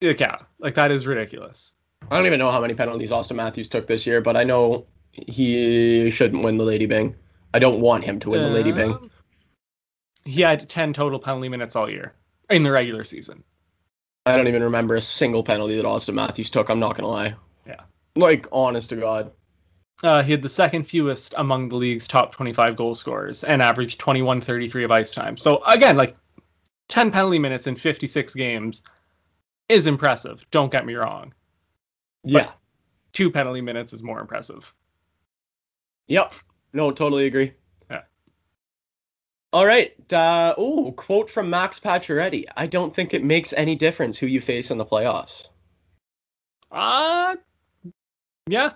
[0.00, 1.72] yeah, like that is ridiculous.
[2.10, 4.86] I don't even know how many penalties Auston Matthews took this year, but I know
[5.12, 7.14] he shouldn't win the Lady Byng.
[7.54, 9.10] I don't want him to win the Lady Byng.
[10.24, 12.14] He had 10 total penalty minutes all year
[12.48, 13.44] in the regular season.
[14.24, 16.70] I don't even remember a single penalty that Auston Matthews took.
[16.70, 17.34] I'm not gonna lie.
[17.66, 17.80] Yeah.
[18.14, 19.32] Like, honest to God.
[20.02, 24.00] Uh, he had the second fewest among the league's top 25 goal scorers and averaged
[24.00, 25.36] 21.33 of ice time.
[25.36, 26.16] So again, like
[26.88, 28.82] 10 penalty minutes in 56 games
[29.68, 30.44] is impressive.
[30.50, 31.34] Don't get me wrong.
[32.24, 32.50] Yeah.
[33.12, 34.72] Two penalty minutes is more impressive.
[36.08, 36.34] Yep.
[36.72, 37.52] No, totally agree.
[37.90, 38.02] Yeah.
[39.52, 39.92] All right.
[40.12, 42.44] Uh, oh, quote from Max Pacioretty.
[42.56, 45.48] I don't think it makes any difference who you face in the playoffs.
[46.70, 47.36] Uh,
[48.46, 48.72] yeah,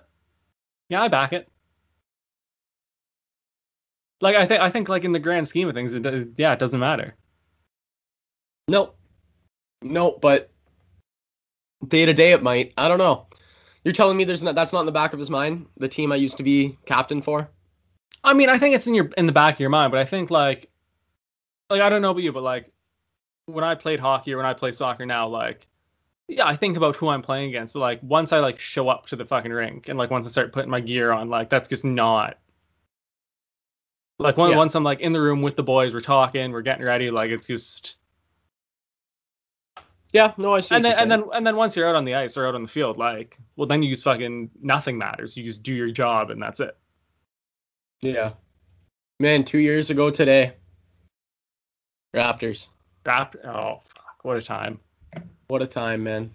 [0.89, 1.49] yeah, I back it.
[4.21, 6.53] Like I think I think like in the grand scheme of things, it does, yeah,
[6.53, 7.15] it doesn't matter.
[8.69, 8.95] No.
[9.83, 10.51] No, but
[11.87, 12.73] day to day it might.
[12.77, 13.27] I don't know.
[13.87, 16.11] You're telling me there's not that's not in the back of his mind, the team
[16.11, 17.49] I used to be captain for?
[18.25, 20.05] I mean, I think it's in your in the back of your mind, but I
[20.05, 20.69] think like
[21.71, 22.73] like I don't know about you, but like
[23.45, 25.69] when I played hockey or when I play soccer now, like
[26.27, 29.07] yeah, I think about who I'm playing against, but like once I like show up
[29.07, 31.69] to the fucking rink and like once I start putting my gear on, like that's
[31.69, 32.39] just not
[34.19, 34.57] like Yeah.
[34.57, 37.31] once I'm like in the room with the boys, we're talking, we're getting ready, like
[37.31, 37.99] it's just
[40.13, 40.75] Yeah, no, I see.
[40.75, 42.63] and then and then and then once you're out on the ice or out on
[42.63, 45.37] the field, like well then you just fucking nothing matters.
[45.37, 46.77] You just do your job and that's it.
[48.01, 48.33] Yeah.
[49.21, 50.55] Man, two years ago today.
[52.15, 52.69] Raptors.
[53.05, 54.79] Rap- oh fuck, what a time.
[55.49, 56.31] What a time, man.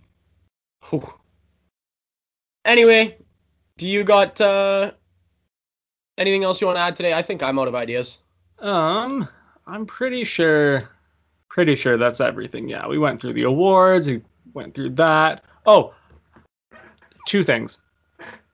[0.90, 1.08] Whew.
[2.66, 3.18] Anyway,
[3.78, 4.92] do you got uh
[6.18, 7.14] anything else you want to add today?
[7.14, 8.20] I think I'm out of ideas.
[8.60, 9.28] Um,
[9.66, 10.90] I'm pretty sure,
[11.52, 12.70] pretty sure that's everything.
[12.70, 14.08] Yeah, we went through the awards.
[14.08, 14.22] We
[14.54, 15.44] went through that.
[15.66, 15.94] Oh,
[17.28, 17.80] two things.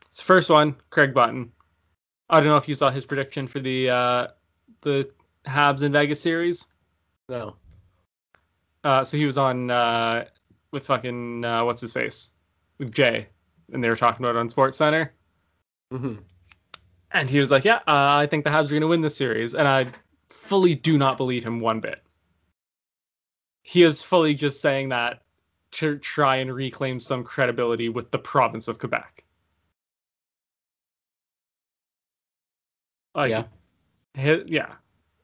[0.10, 1.52] So first one, Craig Button.
[2.30, 4.28] I don't know if you saw his prediction for the uh,
[4.82, 5.10] the
[5.46, 6.66] Habs in Vegas series.
[7.30, 7.56] No.
[8.84, 10.26] Uh, so he was on uh,
[10.72, 12.32] with fucking uh, what's his face
[12.80, 13.28] with Jay,
[13.72, 15.14] and they were talking about it on Sports Center.
[15.94, 16.16] Mm-hmm.
[17.12, 19.16] And he was like, "Yeah, uh, I think the Habs are going to win this
[19.16, 19.92] series," and I
[20.30, 22.02] fully do not believe him one bit.
[23.68, 25.24] He is fully just saying that
[25.72, 29.26] to try and reclaim some credibility with the province of Quebec.
[33.14, 34.38] Like, yeah.
[34.46, 34.76] yeah.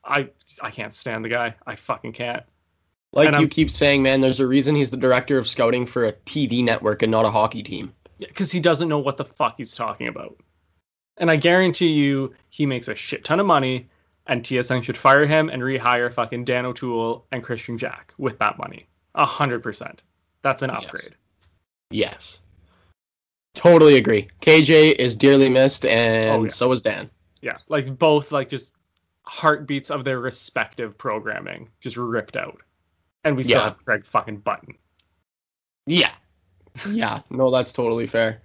[0.04, 0.30] I
[0.62, 1.56] I can't stand the guy.
[1.66, 2.44] I fucking can't.
[3.14, 5.86] Like and you I'm- keep saying, man, there's a reason he's the director of scouting
[5.86, 7.94] for a TV network and not a hockey team.
[8.20, 10.36] because he doesn't know what the fuck he's talking about.
[11.16, 13.88] And I guarantee you, he makes a shit ton of money,
[14.28, 18.58] and TSN should fire him and rehire fucking Dan O'Toole and Kristian Jack with that
[18.58, 18.88] money.
[19.16, 20.02] A hundred percent.
[20.42, 21.16] That's an upgrade.
[21.92, 22.40] Yes.
[23.56, 24.28] Totally agree.
[24.42, 26.50] KJ is dearly missed, and Oh, yeah.
[26.50, 27.10] so is Dan.
[27.42, 28.72] Yeah, like both like just
[29.24, 32.62] heartbeats of their respective programming just ripped out,
[33.24, 33.64] and we still Yeah.
[33.66, 34.76] have Greg fucking Button.
[35.86, 36.12] Yeah.
[36.90, 37.22] Yeah.
[37.30, 38.42] No, that's totally fair.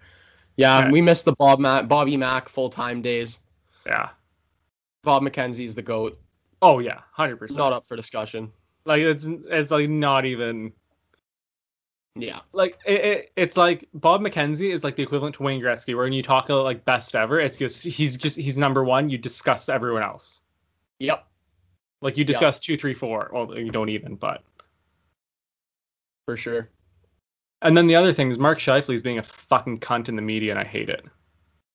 [0.56, 0.90] Yeah, Yeah.
[0.90, 3.38] we missed the Bob Mac, Bobby Mack full time days.
[3.86, 4.10] Yeah.
[5.08, 6.20] Bob McKenzie's the goat.
[6.60, 7.56] Oh yeah, hundred percent.
[7.60, 8.52] Not up for discussion.
[8.84, 10.70] Like it's it's like not even
[12.14, 12.40] Yeah.
[12.52, 16.04] like it, it, it's like Bob McKenzie is like the equivalent to Wayne Gretzky, where
[16.04, 19.08] when you talk about like best ever, it's just he's just he's number one.
[19.08, 20.42] You discuss everyone else.
[20.98, 21.26] Yep.
[22.02, 23.30] Like you discuss two, three, four.
[23.32, 24.42] Well, you don't even, but.
[26.26, 26.68] For sure.
[27.62, 30.22] And then the other thing is Mark Scheifele is being a fucking cunt in the
[30.22, 31.06] media, and I hate it.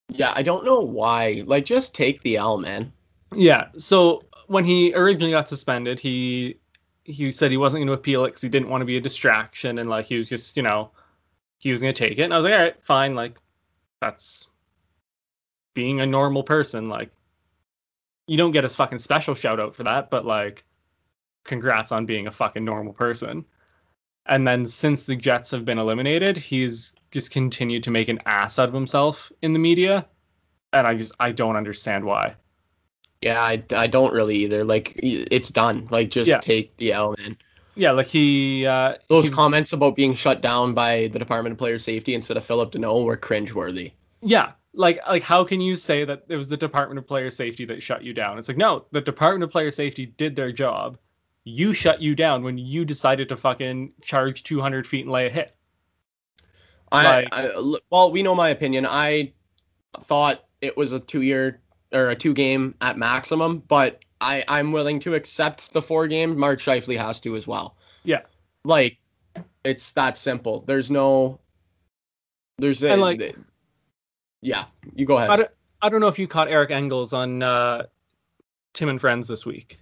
[0.10, 1.44] Yeah, I don't know why.
[1.48, 2.94] Like, just take the L, man.
[3.36, 3.70] Yeah.
[3.78, 6.60] So when he originally got suspended, he
[7.04, 9.02] he said he wasn't going to appeal it because he didn't want to be a
[9.02, 10.92] distraction, and like he was just you know
[11.58, 12.24] he was going to take it.
[12.24, 13.16] And I was like, all right, fine.
[13.16, 13.38] Like
[14.02, 14.48] that's
[15.74, 16.90] being a normal person.
[16.90, 17.12] Like
[18.28, 20.64] you don't get a fucking special shout out for that, but like
[21.44, 23.46] congrats on being a fucking normal person.
[24.26, 28.58] And then since the Jets have been eliminated, he's just continued to make an ass
[28.58, 30.06] out of himself in the media,
[30.72, 32.36] and I just I don't understand why.
[33.24, 34.64] Yeah, I, I don't really either.
[34.64, 35.88] Like, it's done.
[35.92, 36.40] Like, just Yeah.
[36.40, 37.38] take the L, man.
[37.76, 41.58] Yeah, like he uh Those he comments about being shut down by the Department of
[41.58, 43.94] Player Safety instead of Philip Danault were cringeworthy.
[44.22, 47.66] yeah, like like how can you say that it was the Department of Player Safety
[47.66, 48.38] that shut you down?
[48.38, 51.00] It's like no, the Department of Player Safety did their job.
[51.46, 55.30] You shut you down when you decided to fucking charge 200 feet and lay a
[55.32, 55.56] hit.
[56.92, 58.86] I, Like- I well, we know my opinion.
[58.86, 59.34] I
[60.04, 61.60] thought it was a two-year
[61.94, 66.38] or a two-game at maximum, but I I'm willing to accept the four-game.
[66.38, 67.76] Mark Scheifele has to as well.
[68.04, 68.22] Yeah.
[68.66, 68.98] Like,
[69.64, 70.64] it's that simple.
[70.68, 71.40] There's no.
[72.58, 72.92] There's a.
[72.92, 73.36] And, like- the-
[74.42, 74.66] yeah,
[74.96, 75.30] you go ahead.
[75.30, 75.50] I don't
[75.82, 77.84] I don't know if you caught Eric Engels on uh,
[78.74, 79.80] Tim and Friends this week,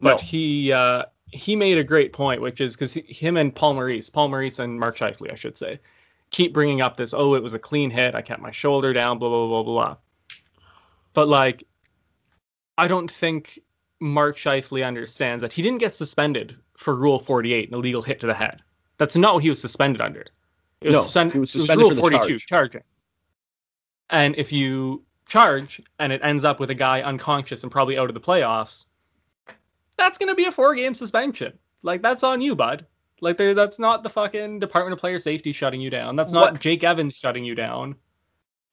[0.00, 0.16] but No.
[0.18, 4.28] he uh, he made a great point, which is because him and Paul Maurice, Paul
[4.28, 5.78] Maurice and Mark Scheifele, I should say,
[6.30, 7.12] keep bringing up this.
[7.12, 8.14] Oh, it was a clean hit.
[8.14, 9.18] I kept my shoulder down.
[9.18, 9.96] Blah blah blah blah blah.
[11.18, 11.64] But like,
[12.76, 13.58] I don't think
[13.98, 18.28] Mark Scheifele understands that he didn't get suspended for Rule 48, an illegal hit to
[18.28, 18.62] the head.
[18.98, 20.20] That's not what he was suspended under.
[20.80, 22.46] It was, No, suspend- was it suspended Rule for the 42, charge.
[22.46, 22.82] charging.
[24.10, 28.08] And if you charge and it ends up with a guy unconscious and probably out
[28.08, 28.84] of the playoffs,
[29.96, 31.58] that's gonna be a four-game suspension.
[31.82, 32.86] Like that's on you, bud.
[33.20, 36.14] Like that's not the fucking Department of Player Safety shutting you down.
[36.14, 37.96] That's not What- Jake Evans shutting you down.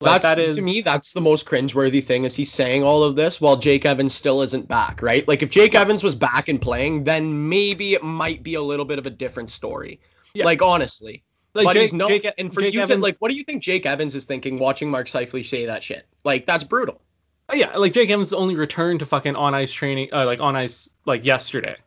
[0.01, 0.81] Like That's that is to me.
[0.81, 4.41] That's the most cringeworthy thing is he's saying all of this while Jake Evans still
[4.41, 5.25] isn't back, right?
[5.25, 8.83] Like if Jake Evans was back and playing, then maybe it might be a little
[8.83, 10.01] bit of a different story.
[10.33, 10.43] Yeah.
[10.43, 11.23] Like honestly,
[11.53, 12.09] like but Jake, he's no.
[12.09, 14.25] Jake, and for Jake you Evans, to like, what do you think Jake Evans is
[14.25, 16.05] thinking watching Mark Scheifele say that shit?
[16.25, 16.99] Like that's brutal.
[17.47, 20.57] Oh, yeah, like Jake Evans only returned to fucking on ice training, uh, like on
[20.57, 21.77] ice, like yesterday,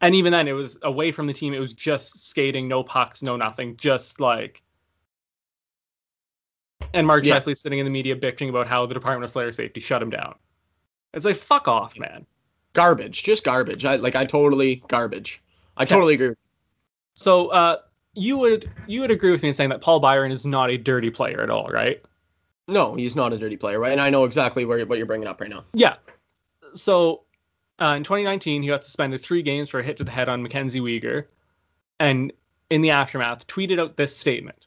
[0.00, 1.54] and even then it was away from the team.
[1.54, 4.62] It was just skating, no pucks, no nothing, just like.
[6.94, 7.40] And Mark Yeah.
[7.40, 10.34] Sitting in the media bitching about how the Department of Player Safety shut him down.
[11.14, 12.26] It's like fuck off, man.
[12.74, 13.84] Garbage, just garbage.
[13.84, 15.42] I like I totally garbage.
[15.76, 16.20] I totally Yes.
[16.22, 16.34] agree.
[17.14, 17.76] So uh,
[18.14, 20.78] you would you would agree with me in saying that Paul Byron is not a
[20.78, 22.00] dirty player at all, right?
[22.68, 23.92] No, he's not a dirty player, right?
[23.92, 25.64] And I know exactly where what you're bringing up right now.
[25.74, 25.96] Yeah.
[26.74, 27.24] So
[27.80, 30.42] uh, in 2019, he got suspended three games for a hit to the head on
[30.42, 31.26] Mackenzie Weegar,
[32.00, 32.32] and
[32.70, 34.66] in the aftermath, tweeted out this statement: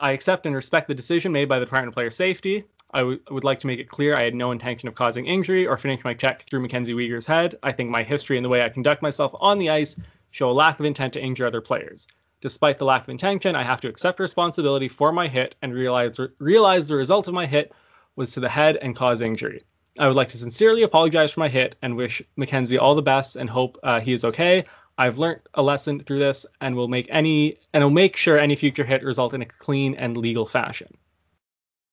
[0.00, 2.64] "I accept and respect the decision made by the Department of Player Safety.
[2.92, 5.66] I w- would like to make it clear I had no intention of causing injury
[5.66, 7.56] or finishing my check through Mackenzie Weegar's head.
[7.62, 9.96] I think my history and the way I conduct myself on the ice
[10.30, 12.06] show a lack of intent to injure other players."
[12.40, 16.18] Despite the lack of intention, I have to accept responsibility for my hit and realize
[16.38, 17.72] realize the result of my hit
[18.16, 19.62] was to the head and cause injury.
[19.98, 23.36] I would like to sincerely apologize for my hit and wish Mackenzie all the best
[23.36, 24.64] and hope uh, he is okay.
[24.96, 28.56] I've learned a lesson through this and will make any and will make sure any
[28.56, 30.96] future hit result in a clean and legal fashion.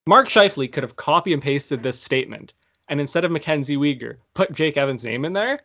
[0.07, 2.53] Mark Scheifele could have copy and pasted this statement
[2.91, 5.61] and instead of Mackenzie Weegar, put Jake Evans' name in there,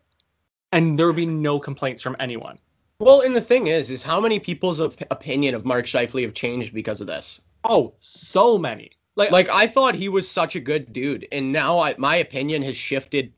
[0.71, 2.57] and there would be no complaints from anyone.
[3.01, 6.35] Well, and the thing is, is how many people's op- opinion of Mark Scheifele have
[6.35, 7.41] changed because of this?
[7.65, 8.93] Oh, so many.
[9.17, 12.63] Like, Like I thought he was such a good dude, and now I, my opinion
[12.63, 13.33] has shifted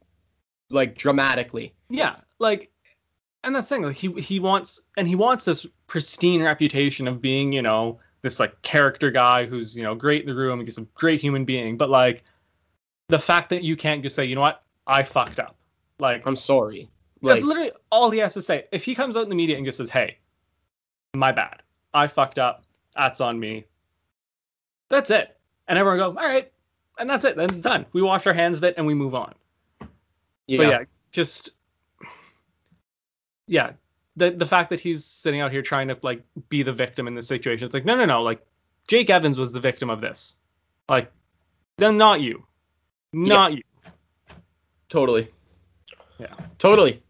[0.69, 1.75] like dramatically.
[1.89, 2.71] Yeah, like,
[3.45, 3.85] and that's the thing.
[3.85, 8.41] Like, he he wants and he wants this pristine reputation of being, you know, this
[8.41, 11.77] like character guy who's you know great in the room, he's a great human being.
[11.77, 12.25] But like,
[13.09, 15.57] the fact that you can't just say, you know what, I fucked up.
[15.99, 16.89] Like, I'm sorry.
[17.21, 18.67] Like that's literally all he has to say.
[18.71, 20.19] If he comes out in the media and just says, hey,
[21.15, 21.63] my bad,
[21.93, 22.65] I fucked up,
[22.95, 23.67] that's on me.
[24.89, 25.37] That's it,
[25.67, 26.51] and everyone go, all right,
[26.99, 27.37] and that's it.
[27.37, 27.87] Then it's done.
[27.93, 29.35] We wash our hands of it and we move on.
[30.47, 31.51] yeah, But yeah, just
[33.49, 33.73] yeah,
[34.17, 37.15] the the fact that he's sitting out here trying to like be the victim in
[37.15, 38.45] this situation, it's like no, no, no, like
[38.87, 40.37] Jake Evans was the victim of this,
[40.89, 41.11] like
[41.79, 42.45] then not you,
[43.13, 43.63] not you.
[44.89, 45.29] totally.
[46.19, 46.35] Yeah.
[46.59, 47.03] Totally.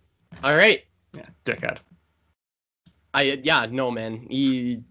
[0.44, 0.84] All right.
[1.14, 1.78] Yeah, dickhead.
[3.14, 4.26] I yeah, no man.
[4.28, 4.82] He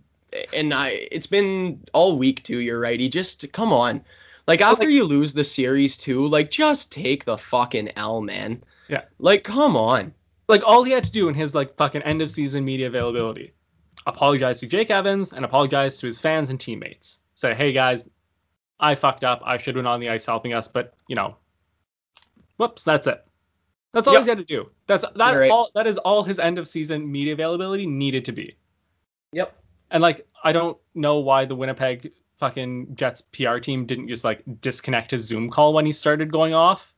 [0.53, 2.99] and I it's been all week too, you're right.
[2.99, 4.03] He just come on.
[4.47, 8.63] Like after like- you lose the series too, like just take the fucking L, man.
[8.89, 9.03] Yeah.
[9.19, 10.13] Like come on.
[10.47, 13.53] Like all he had to do in his like fucking end of season media availability,
[14.05, 17.19] apologize to Jake Evans and apologize to his fans and teammates.
[17.33, 18.03] Say, hey guys,
[18.79, 19.41] I fucked up.
[19.43, 21.35] I should have been on the ice helping us, but you know,
[22.57, 23.23] whoops, that's it.
[23.93, 24.21] That's all Yep.
[24.21, 24.69] he's had to do.
[24.85, 25.49] That's that right.
[25.51, 25.69] all.
[25.73, 28.55] That is all his end of season media availability needed to be.
[29.33, 29.55] Yep.
[29.91, 34.43] And like, I don't know why the Winnipeg fucking Jets PR team didn't just like
[34.61, 36.93] disconnect his Zoom call when he started going off.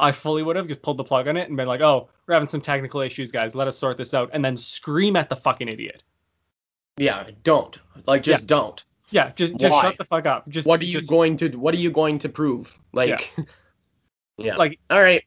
[0.00, 2.34] I fully would have just pulled the plug on it and been like, "Oh, we're
[2.34, 3.54] having some technical issues, guys.
[3.54, 6.02] Let us sort this out," and then scream at the fucking idiot.
[6.96, 7.78] Yeah, don't.
[8.06, 8.82] Like just don't.
[9.10, 9.82] Yeah, just just Why?
[9.82, 10.48] shut the fuck up.
[10.48, 12.78] Just What are you just, going to what are you going to prove?
[12.92, 13.32] Like
[14.38, 14.56] Yeah.
[14.56, 15.24] like all right.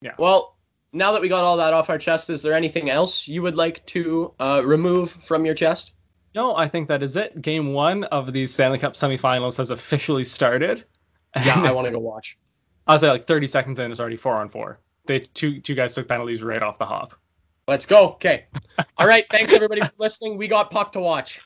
[0.00, 0.12] Yeah.
[0.18, 0.56] Well,
[0.92, 3.54] now that we got all that off our chest, is there anything else you would
[3.54, 5.92] like to uh, remove from your chest?
[6.34, 6.54] no?
[6.56, 7.42] I think that is it.
[7.42, 10.84] Game one of the Stanley Cup semifinals has officially started.
[11.36, 12.38] Yeah, I want to go watch.
[12.86, 14.78] I was say like 30 seconds in, it's already four on four.
[15.06, 17.14] They two two guys took penalties right off the hop.
[17.66, 18.10] Let's go.
[18.12, 18.46] Okay.
[18.96, 19.24] All right.
[19.30, 20.36] Thanks everybody for listening.
[20.36, 21.40] We got puck to watch.